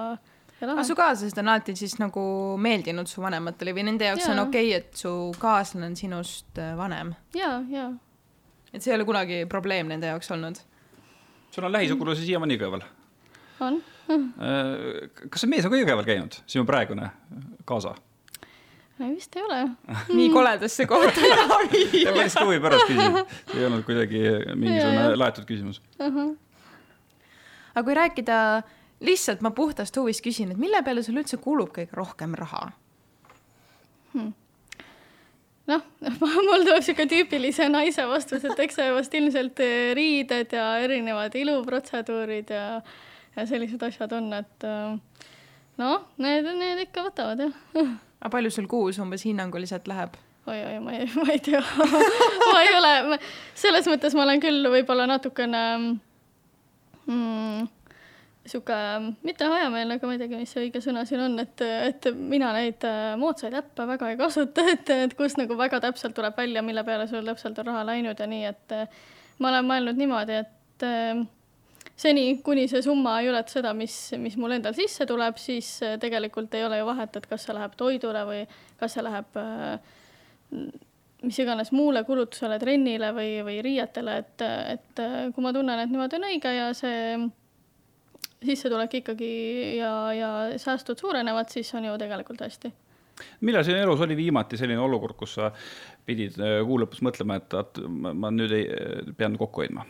[0.66, 2.22] aga su kaaslased on alati siis nagu
[2.64, 4.32] meeldinud su vanematele või nende jaoks ja.
[4.34, 7.12] on okei okay,, et su kaaslane on sinust vanem?
[7.36, 7.90] ja, ja
[8.76, 10.60] et see ei ole kunagi probleem nende jaoks olnud?
[11.56, 12.84] sul on lähisugulasi siiamaani Jõgeval?
[13.64, 13.80] on.
[14.12, 17.10] Äh, kas see mees on ka Jõgeval käinud, sinu praegune
[17.66, 17.96] kaasa?
[19.00, 19.60] vist ei ole.
[20.18, 22.12] nii koledasse kohta ei taha viia.
[22.12, 23.20] ma lihtsalt huvi pärast küsin,
[23.56, 24.24] ei olnud kuidagi
[24.56, 26.08] mingisugune laetud küsimus uh.
[26.08, 26.32] -huh.
[27.76, 28.40] aga kui rääkida,
[29.00, 32.70] lihtsalt ma puhtast huvist küsin, et mille peale sul üldse kulub kõige rohkem raha
[34.14, 34.34] hmm.?
[35.72, 35.86] Noh,
[36.48, 41.36] mul tuleb sihuke tüüpilise naise vastus, et eks see vast ilmselt eh, riided ja erinevad
[41.40, 42.66] iluprotseduurid ja,
[43.36, 45.32] ja sellised asjad on, et eh,
[45.82, 47.58] noh, need, need ikka võtavad jah.
[48.22, 50.18] aga palju sul kuus umbes hinnanguliselt läheb?
[50.46, 53.20] oi-oi, ma ei, ma ei tea ma ei ole,
[53.58, 55.64] selles mõttes ma olen küll võib-olla natukene
[57.06, 57.66] mm,
[58.46, 58.76] sihuke
[59.26, 62.52] mitte hajameelne, aga ma ei teagi, mis see õige sõna siin on, et, et mina
[62.56, 66.64] neid äh, moodsaid äppe väga ei kasuta, et, et kus nagu väga täpselt tuleb välja,
[66.66, 69.00] mille peale sul täpselt on raha läinud ja nii, et äh,
[69.42, 71.24] ma olen mõelnud niimoodi, et äh,
[71.98, 76.54] seni, kuni see summa ei ületa seda, mis, mis mul endal sisse tuleb, siis tegelikult
[76.58, 78.44] ei ole ju vahet, et kas see läheb toidule või
[78.82, 79.40] kas see läheb
[81.26, 86.20] mis iganes muule kulutusele, trennile või, või riietele, et, et kui ma tunnen, et niimoodi
[86.20, 87.18] on õige ja see
[88.48, 89.32] sissetulek ikkagi
[89.80, 90.32] ja, ja
[90.62, 92.72] säästud suurenevad, siis on ju tegelikult hästi.
[93.48, 95.52] millal sinu elus oli viimati selline olukord, kus sa
[96.06, 98.66] pidid äh, kuu lõpus mõtlema, et, et ma nüüd ei,
[99.18, 99.86] pean kokku hoidma?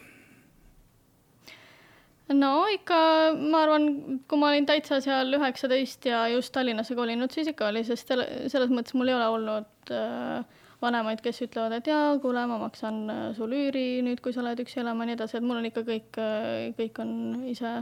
[2.34, 2.98] no ikka,
[3.38, 3.90] ma arvan,
[4.26, 8.72] kui ma olin täitsa seal üheksateist ja just Tallinnasse kolinud, siis ikka oli, sest selles
[8.74, 13.26] mõttes mul ei ole olnud äh, vanemaid, kes ütlevad, et jaa, kuule, ma maksan äh,
[13.38, 15.86] sul üüri nüüd, kui sa lähed üksi elama ja nii edasi, et mul on ikka
[15.88, 17.14] kõik, äh, kõik on
[17.52, 17.76] ise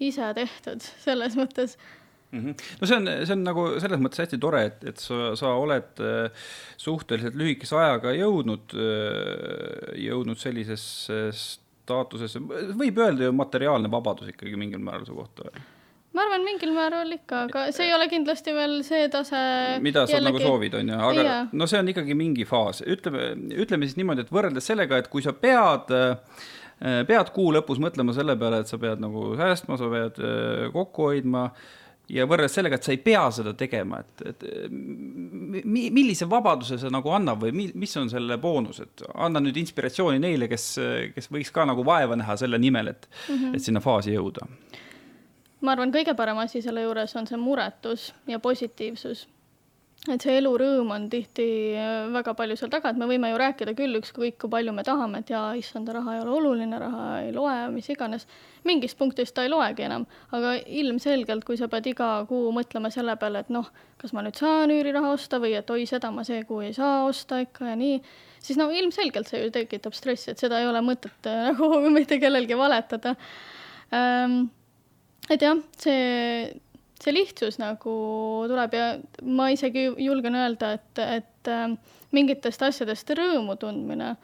[0.00, 1.76] ise tehtud selles mõttes
[2.32, 2.44] mm.
[2.44, 2.54] -hmm.
[2.80, 6.04] no see on, see on nagu selles mõttes hästi tore, et, et sa, sa oled
[6.04, 6.46] äh,
[6.80, 12.40] suhteliselt lühikese ajaga jõudnud, äh, jõudnud sellisesse staatusesse,
[12.78, 15.68] võib öelda ju materiaalne vabadus ikkagi mingil määral su kohta või?
[16.10, 19.42] ma arvan, mingil määral ikka, aga see ei ole kindlasti veel see tase.
[19.82, 20.40] mida sa jällegi...
[20.40, 21.36] nagu soovid, on ju, aga ja.
[21.52, 23.28] no see on ikkagi mingi faas, ütleme,
[23.62, 26.40] ütleme siis niimoodi, et võrreldes sellega, et kui sa pead Äh,
[26.80, 31.10] pead kuu lõpus mõtlema selle peale, et sa pead nagu säästma, sa pead äh, kokku
[31.10, 31.50] hoidma.
[32.10, 36.90] Ja võrreldes sellega, et sa ei pea seda tegema, et, et mi, millise vabaduse see
[36.90, 40.64] nagu annab või mi, mis on selle boonus, et anna nüüd inspiratsiooni neile, kes,
[41.14, 43.54] kes võiks ka nagu vaeva näha selle nimel, et mm, -hmm.
[43.54, 44.48] et sinna faasi jõuda.
[45.62, 49.28] Ma arvan, kõige parem asi selle juures on see muretus ja positiivsus
[50.08, 51.44] et see elurõõm on tihti
[51.76, 54.84] äh, väga palju seal taga, et me võime ju rääkida küll ükskõik kui palju me
[54.86, 58.24] tahame, et jaa, issand, raha ei ole oluline, raha ei loe, mis iganes.
[58.64, 63.16] mingist punktist ta ei loegi enam, aga ilmselgelt, kui sa pead iga kuu mõtlema selle
[63.20, 63.68] peale, et noh,
[64.00, 67.04] kas ma nüüd saan üüriraha osta või et oi, seda ma see kuu ei saa
[67.08, 68.00] osta ikka ja nii,
[68.40, 72.16] siis no ilmselgelt see ju tekitab stressi, et seda ei ole mõtet äh, nagu mitte
[72.22, 73.16] kellelgi valetada
[73.92, 74.48] ähm,.
[75.28, 76.56] et jah, see
[77.00, 77.94] see lihtsus nagu
[78.50, 78.90] tuleb ja
[79.24, 81.66] ma isegi julgen öelda, et, et äh,
[82.16, 84.14] mingitest asjadest rõõmu tundmine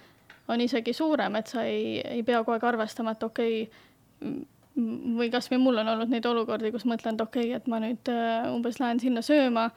[0.49, 4.37] on isegi suurem, et sa ei, ei pea kogu aeg arvestama, et okei okay,,
[5.17, 8.13] või kasvõi mul on olnud neid olukordi, kus mõtlen, et okei okay,, et ma nüüd
[8.13, 9.71] äh, umbes lähen sinna sööma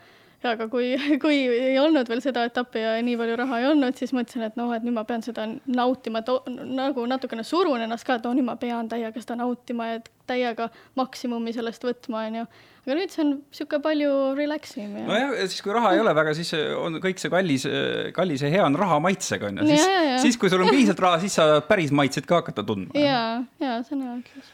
[0.43, 0.91] ja aga kui,
[1.23, 4.59] kui ei olnud veel seda etappi ja nii palju raha ei olnud, siis mõtlesin, et
[4.59, 8.47] noh, et nüüd ma pean seda nautima, nagu natukene surun ennast ka, et oh, nüüd
[8.47, 10.69] ma pean täiega seda nautima ja täiega
[10.99, 12.45] maksimumi sellest võtma, onju.
[12.89, 15.05] Aga nüüd see on niisugune palju relax im ja.
[15.05, 17.65] nojah, siis kui raha ei ole väga, siis on kõik see kallis,
[18.15, 19.67] kallis ja hea on raha maitsega, onju.
[19.69, 19.85] siis,
[20.25, 22.95] siis kui sul on piisavalt raha, siis sa päris maitseid ka hakata tundma.
[22.97, 23.21] ja,
[23.61, 24.51] ja see on hea ütlus.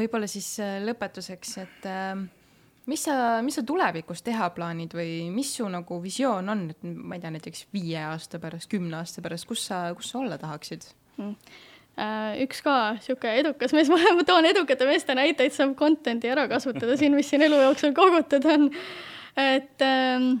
[0.00, 2.24] võib-olla siis äh, lõpetuseks, et äh,
[2.88, 7.18] mis sa, mis sa tulevikus teha plaanid või mis su nagu visioon on, et ma
[7.18, 10.88] ei tea, näiteks viie aasta pärast, kümne aasta pärast, kus sa, kus sa olla tahaksid
[11.20, 11.34] mm.?
[12.44, 12.74] Üks ka
[13.04, 17.44] sihuke edukas mees, ma toon edukate meeste näiteid, saab content'i ära kasutada siin, mis siin
[17.46, 18.68] elu jooksul kogutud on.
[19.38, 20.36] et ähm,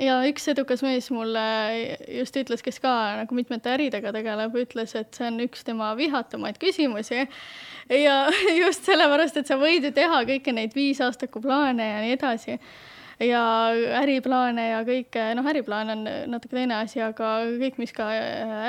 [0.00, 1.44] ja üks edukas mees mulle
[2.18, 6.58] just ütles, kes ka nagu mitmete äridega tegeleb, ütles, et see on üks tema vihatumaid
[6.62, 7.26] küsimusi.
[7.92, 8.18] Ja
[8.64, 12.58] just sellepärast, et sa võid ju teha kõiki neid viisaastaku plaane ja nii edasi
[13.22, 13.42] ja
[14.00, 16.02] äriplaane ja kõike, noh, äriplaan on
[16.32, 18.08] natuke teine asi, aga kõik, mis ka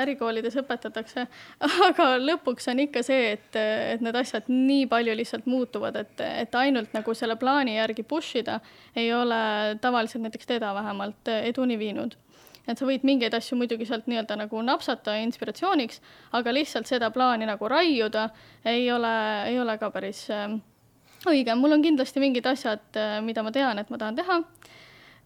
[0.02, 1.26] ärikoolides õpetatakse.
[1.88, 6.60] aga lõpuks on ikka see, et, et need asjad nii palju lihtsalt muutuvad, et, et
[6.60, 8.60] ainult nagu selle plaani järgi push ida
[8.96, 9.42] ei ole
[9.82, 12.16] tavaliselt näiteks teda vähemalt eduni viinud
[12.68, 16.02] et sa võid mingeid asju muidugi sealt nii-öelda nagu napsata inspiratsiooniks,
[16.36, 18.28] aga lihtsalt seda plaani nagu raiuda
[18.68, 19.14] ei ole,
[19.48, 20.58] ei ole ka päris äh,
[21.26, 24.38] õige, mul on kindlasti mingid asjad, äh, mida ma tean, et ma tahan teha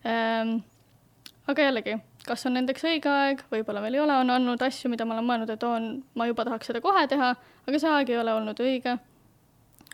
[0.08, 0.56] ähm,.
[1.50, 5.04] aga jällegi, kas on nendeks õige aeg, võib-olla veel ei ole, on olnud asju, mida
[5.04, 7.32] ma olen mõelnud, et on, ma juba tahaks seda kohe teha,
[7.66, 8.98] aga see aeg ei ole olnud õige.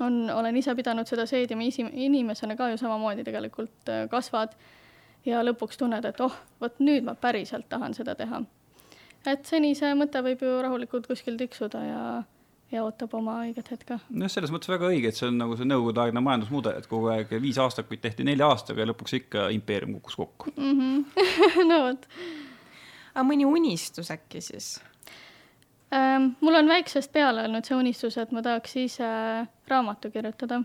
[0.01, 4.55] on, olen ise pidanud seda seedima isi-, inimesena ka ju samamoodi tegelikult äh, kasvad
[5.27, 8.43] ja lõpuks tunned, et oh, vot nüüd ma päriselt tahan seda teha.
[9.27, 12.03] et seni see mõte võib ju rahulikult kuskil tiksuda ja,
[12.73, 13.99] ja ootab oma õiget hetke.
[14.11, 17.33] noh, selles mõttes väga õige, et see on nagu see nõukogudeaegne majandusmudel, et kogu aeg
[17.43, 20.79] viis aastakuid tehti nelja aastaga ja lõpuks ikka impeerium kukkus kokku mm.
[20.81, 21.67] -hmm.
[21.71, 22.09] no vot.
[23.15, 24.79] aga mõni unistus äkki siis
[25.95, 26.35] ähm,?
[26.41, 29.13] mul on väiksest peale olnud see unistus, et ma tahaks ise
[29.69, 30.65] raamatu kirjutada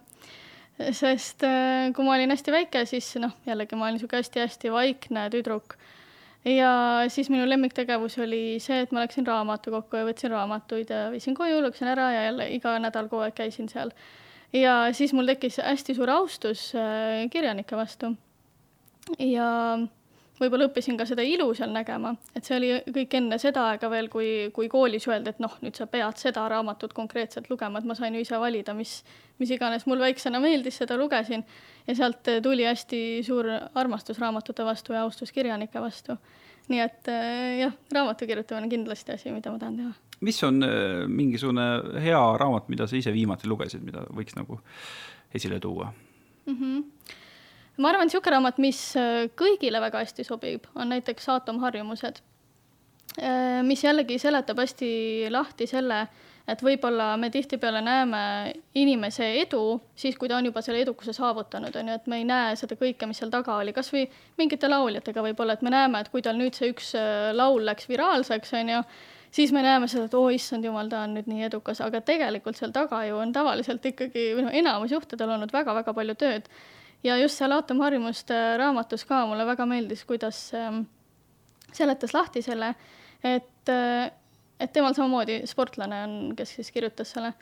[0.91, 5.27] sest äh, kui ma olin hästi väike, siis noh, jällegi ma olin niisugune hästi-hästi vaikne
[5.33, 5.77] tüdruk.
[6.45, 6.73] Ja
[7.07, 11.61] siis minu lemmiktegevus oli see, et ma läksin raamatukokku ja võtsin raamatuid ja viisin koju,
[11.63, 13.93] lugesin ära ja jälle iga nädal kogu aeg käisin seal.
[14.53, 18.13] ja siis mul tekkis hästi suur austus äh, kirjanike vastu.
[19.19, 19.49] ja
[20.41, 24.09] võib-olla õppisin ka seda ilu seal nägema, et see oli kõik enne seda aega veel,
[24.11, 27.95] kui, kui koolis öeldi, et noh, nüüd sa pead seda raamatut konkreetselt lugema, et ma
[27.97, 28.99] sain ju ise valida, mis,
[29.41, 31.45] mis iganes mul väiksena meeldis, seda lugesin.
[31.87, 36.17] ja sealt tuli hästi suur armastus raamatute vastu ja austus kirjanike vastu.
[36.71, 39.93] nii et äh, jah, raamatu kirjutamine on kindlasti asi, mida ma tahan teha.
[40.21, 44.59] mis on äh, mingisugune hea raamat, mida sa ise viimati lugesid, mida võiks nagu
[45.33, 45.93] esile tuua
[46.45, 46.55] mm?
[46.55, 47.19] -hmm
[47.77, 52.21] ma arvan, niisugune raamat, mis äh, kõigile väga hästi sobib, on näiteks aatomharjumused,
[53.17, 54.91] äh, mis jällegi seletab hästi
[55.33, 56.03] lahti selle,
[56.47, 58.21] et võib-olla me tihtipeale näeme
[58.75, 62.27] inimese edu siis, kui ta on juba selle edukuse saavutanud, on ju, et me ei
[62.27, 64.05] näe seda kõike, mis seal taga oli, kas või
[64.37, 67.89] mingite lauljatega võib-olla, et me näeme, et kui tal nüüd see üks äh, laul läks
[67.89, 68.83] viraalseks, on ju,
[69.33, 72.03] siis me näeme seda, et oo oh, issand jumal, ta on nüüd nii edukas, aga
[72.05, 76.51] tegelikult seal taga ju on tavaliselt ikkagi, või noh, enamus juhtudel olnud väga-väga palju tööd
[77.03, 80.81] ja just seal aatomharjumuste raamatus ka mulle väga meeldis, kuidas äh,
[81.73, 82.73] seletas lahti selle,
[83.23, 84.11] et äh,,
[84.59, 87.33] et temal samamoodi sportlane on, kes siis kirjutas selle,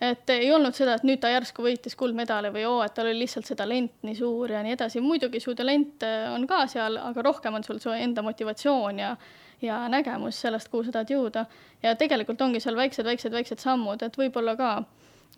[0.00, 3.24] et ei olnud seda, et nüüd ta järsku võitis kuldmedali või oo, et tal oli
[3.24, 6.98] lihtsalt see talent nii suur ja nii edasi, muidugi su talent äh, on ka seal,
[7.02, 9.16] aga rohkem on sul su enda motivatsioon ja
[9.62, 11.44] ja nägemus sellest, kuhu sa tahad jõuda.
[11.82, 14.70] ja tegelikult ongi seal väiksed, väiksed, väiksed sammud, et võib-olla ka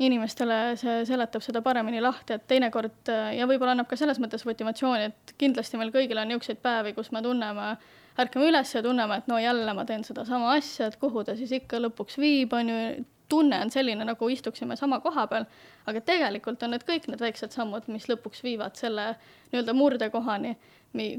[0.02, 5.10] inimestele see seletab seda paremini lahti, et teinekord ja võib-olla annab ka selles mõttes motivatsiooni,
[5.10, 7.68] et kindlasti meil kõigil on niisuguseid päevi, kus me tunneme,
[8.18, 11.52] ärkame üles ja tunneme, et no jälle ma teen sedasama asja, et kuhu ta siis
[11.60, 12.80] ikka lõpuks viib, on ju,
[13.30, 15.46] tunne on selline, nagu istuksime sama koha peal,
[15.86, 19.14] aga tegelikult on need kõik need väiksed sammud, mis lõpuks viivad selle
[19.52, 20.56] nii-öelda murdekohani,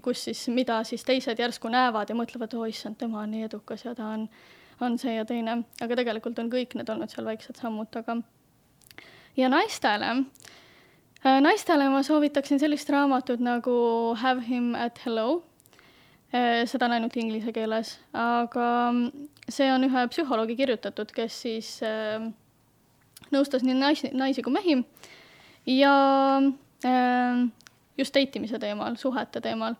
[0.03, 3.87] kus siis, mida siis teised järsku näevad ja mõtlevad, oi issand, tema on nii edukas
[3.87, 4.29] ja ta on,
[4.83, 8.19] on see ja teine, aga tegelikult on kõik need olnud seal väiksed sammud taga.
[9.37, 10.25] Ja naistele,
[11.25, 15.43] äh, naistele ma soovitaksin sellist raamatut nagu Have him at hello
[16.35, 21.69] Äh, seda on ainult inglise keeles, aga mm, see on ühe psühholoogi kirjutatud, kes siis
[21.85, 22.25] äh,
[23.31, 24.79] nõustas nii naisi, naisi kui mehi
[25.69, 25.93] ja
[27.97, 29.77] just date imise teemal, suhete teemal.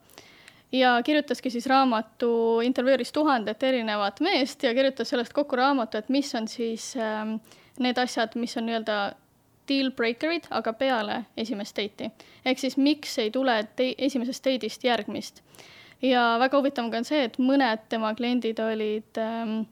[0.72, 6.32] ja kirjutaski siis raamatu, intervjueeris tuhandet erinevat meest ja kirjutas sellest kokku raamatu, et mis
[6.40, 7.36] on siis äh,
[7.84, 9.00] need asjad, mis on nii-öelda
[9.68, 12.12] deal breaker'id, aga peale esimest date'i.
[12.46, 15.42] ehk siis miks ei tule esimesest date'ist järgmist
[16.02, 19.64] ja väga huvitav ka on see, et mõned tema kliendid olid ähm,,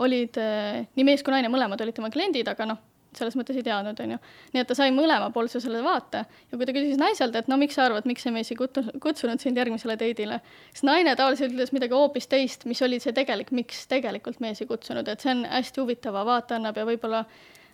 [0.00, 2.82] olid äh, nii mees kui naine, mõlemad olid tema kliendid, aga noh,
[3.16, 4.18] selles mõttes ei teadnud, onju.
[4.52, 7.78] nii et ta sai mõlemapoolse selle vaate ja kui ta küsis naiselt, et no miks
[7.78, 10.40] sa arvad, miks see mees ei kutsunud, sind järgmisele date'ile,
[10.72, 14.70] siis naine tavaliselt ütles midagi hoopis teist, mis oli see tegelik, miks tegelikult mees ei
[14.70, 17.24] kutsunud, et see on hästi huvitava vaate annab ja võib-olla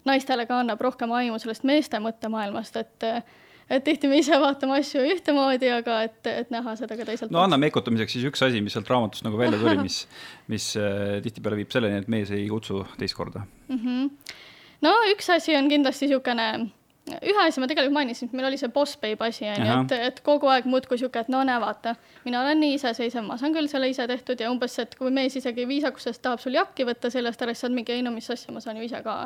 [0.08, 3.08] naistele ka annab rohkem aimu sellest meeste mõttemaailmast, et
[3.72, 7.32] et tihti me ise vaatame asju ühtemoodi, aga et, et näha seda ka teiselt.
[7.32, 10.02] no anna mekutamiseks siis üks asi, mis sealt raamatust nagu välja tuli, mis,
[10.52, 13.78] mis äh, tihtipeale viib selleni, et mees ei kutsu teist korda mm.
[13.78, 14.36] -hmm.
[14.86, 16.48] no üks asi on kindlasti niisugune
[17.10, 19.94] ühe asja ma tegelikult mainisin, et meil oli see boss babe asi on ju, et,
[20.08, 21.96] et kogu aeg muudkui sihuke, et no näe, vaata,
[22.26, 25.34] mina olen nii iseseisev, ma saan küll selle ise tehtud ja umbes, et kui mees
[25.40, 28.30] isegi viisakusest tahab sul jakki võtta sellest ära, siis sa oled mingi, ei no mis
[28.30, 29.16] asja, ma saan ju ise ka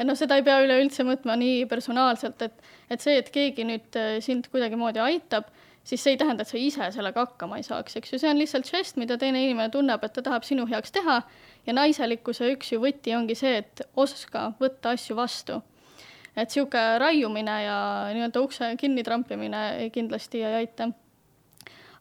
[0.00, 3.98] et noh, seda ei pea üleüldse mõõtma nii personaalselt, et, et see, et keegi nüüd
[4.00, 5.50] äh, sind kuidagimoodi aitab,
[5.84, 8.40] siis see ei tähenda, et sa ise sellega hakkama ei saaks, eks ju, see on
[8.40, 11.20] lihtsalt žest, mida teine inimene tunneb, et ta tahab sinu heaks teha
[11.66, 15.60] ja naiselikkuse üks ju võti ongi see, et oska võtta asju vastu.
[16.30, 17.78] et niisugune raiumine ja
[18.14, 20.88] nii-öelda ukse kinni trampimine kindlasti ei aita.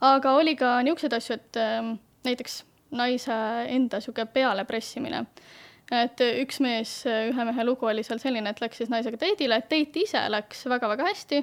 [0.02, 3.36] aga oli ka niisuguseid asju, et äh, näiteks naise
[3.68, 5.26] enda niisugune pealepressimine
[5.92, 9.70] et üks mees, ühe mehe lugu oli seal selline, et läks siis naisega date'ile, et
[9.72, 11.42] date ise läks väga-väga hästi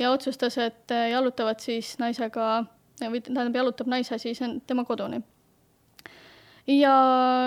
[0.00, 2.64] ja otsustas, et jalutavad siis naisega
[3.00, 5.22] või tähendab, jalutab naise siis tema koduni.
[6.66, 6.94] ja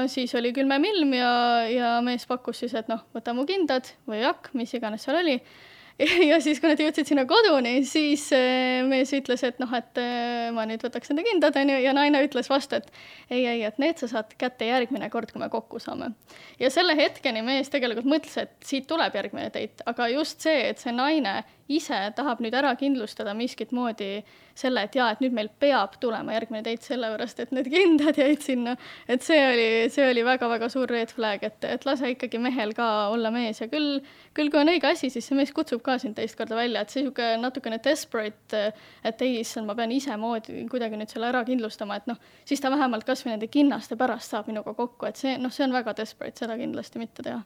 [0.08, 1.32] siis oli külmem ilm ja,
[1.72, 5.42] ja mees pakkus siis, et noh, võta mu kindad või jakk, mis iganes seal oli
[6.30, 10.50] ja siis, kui nad jõudsid sinna koduni, siis äh, mees ütles, et noh, et äh,
[10.54, 12.92] ma nüüd võtaks enda kindad, onju, ja naine ütles vastu, et
[13.32, 16.12] ei, ei, et need sa saad kätte järgmine kord, kui me kokku saame.
[16.62, 20.84] ja selle hetkeni mees tegelikult mõtles, et siit tuleb järgmine date, aga just see, et
[20.84, 21.40] see naine
[21.72, 24.22] ise tahab nüüd ära kindlustada miskit moodi
[24.58, 28.44] selle, et jaa, et nüüd meil peab tulema järgmine date, sellepärast et need kindad jäid
[28.46, 28.76] sinna.
[29.08, 32.88] et see oli, see oli väga-väga suur red flag, et, et lase ikkagi mehel ka
[33.14, 33.62] olla mees.
[33.62, 34.00] Ja küll,
[34.38, 36.94] küll kui on õige asi, siis see mees kutsub ka sind teist korda välja, et
[36.94, 38.64] see niisugune natukene desperate,
[39.04, 42.64] et ei, issand, ma pean ise moodi kuidagi nüüd selle ära kindlustama, et noh, siis
[42.64, 45.96] ta vähemalt kasvõi nende kinnaste pärast saab minuga kokku, et see, noh, see on väga
[45.98, 47.44] desperate, seda kindlasti mitte teha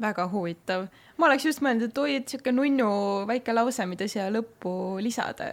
[0.00, 0.86] väga huvitav.
[1.16, 2.90] ma oleks just mõelnud, et oi, et sihuke nunnu
[3.28, 4.72] väike lause, mida siia lõppu
[5.02, 5.52] lisada.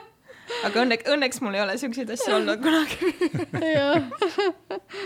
[0.66, 3.12] aga õnneks, õnneks mul ei ole siukseid asju olnud kunagi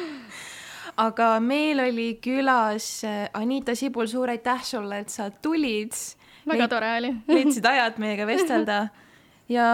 [1.06, 5.96] aga meil oli külas äh, Anita Sibul, suur aitäh sulle, et sa tulid.
[6.44, 8.82] väga Leid, tore oli leidsid ajad meiega vestelda
[9.50, 9.66] ja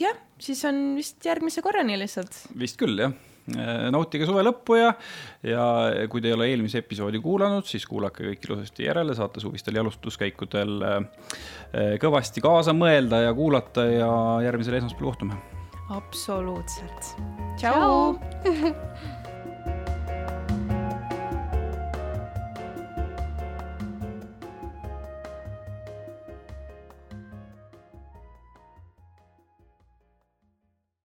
[0.00, 2.42] jah, siis on vist järgmise korrani lihtsalt.
[2.58, 3.14] vist küll, jah
[3.94, 4.92] nautige suve lõppu ja,
[5.46, 5.66] ja
[6.10, 10.74] kui te ei ole eelmise episoodi kuulanud, siis kuulake kõik ilusasti järele, saate suvistel jalustuskäikudel
[10.82, 14.10] äh, äh, kõvasti kaasa mõelda ja kuulata ja
[14.46, 15.38] järgmisel esmaspäeval kohtume.
[15.94, 17.14] absoluutselt.
[17.60, 18.74] tšau, tšau.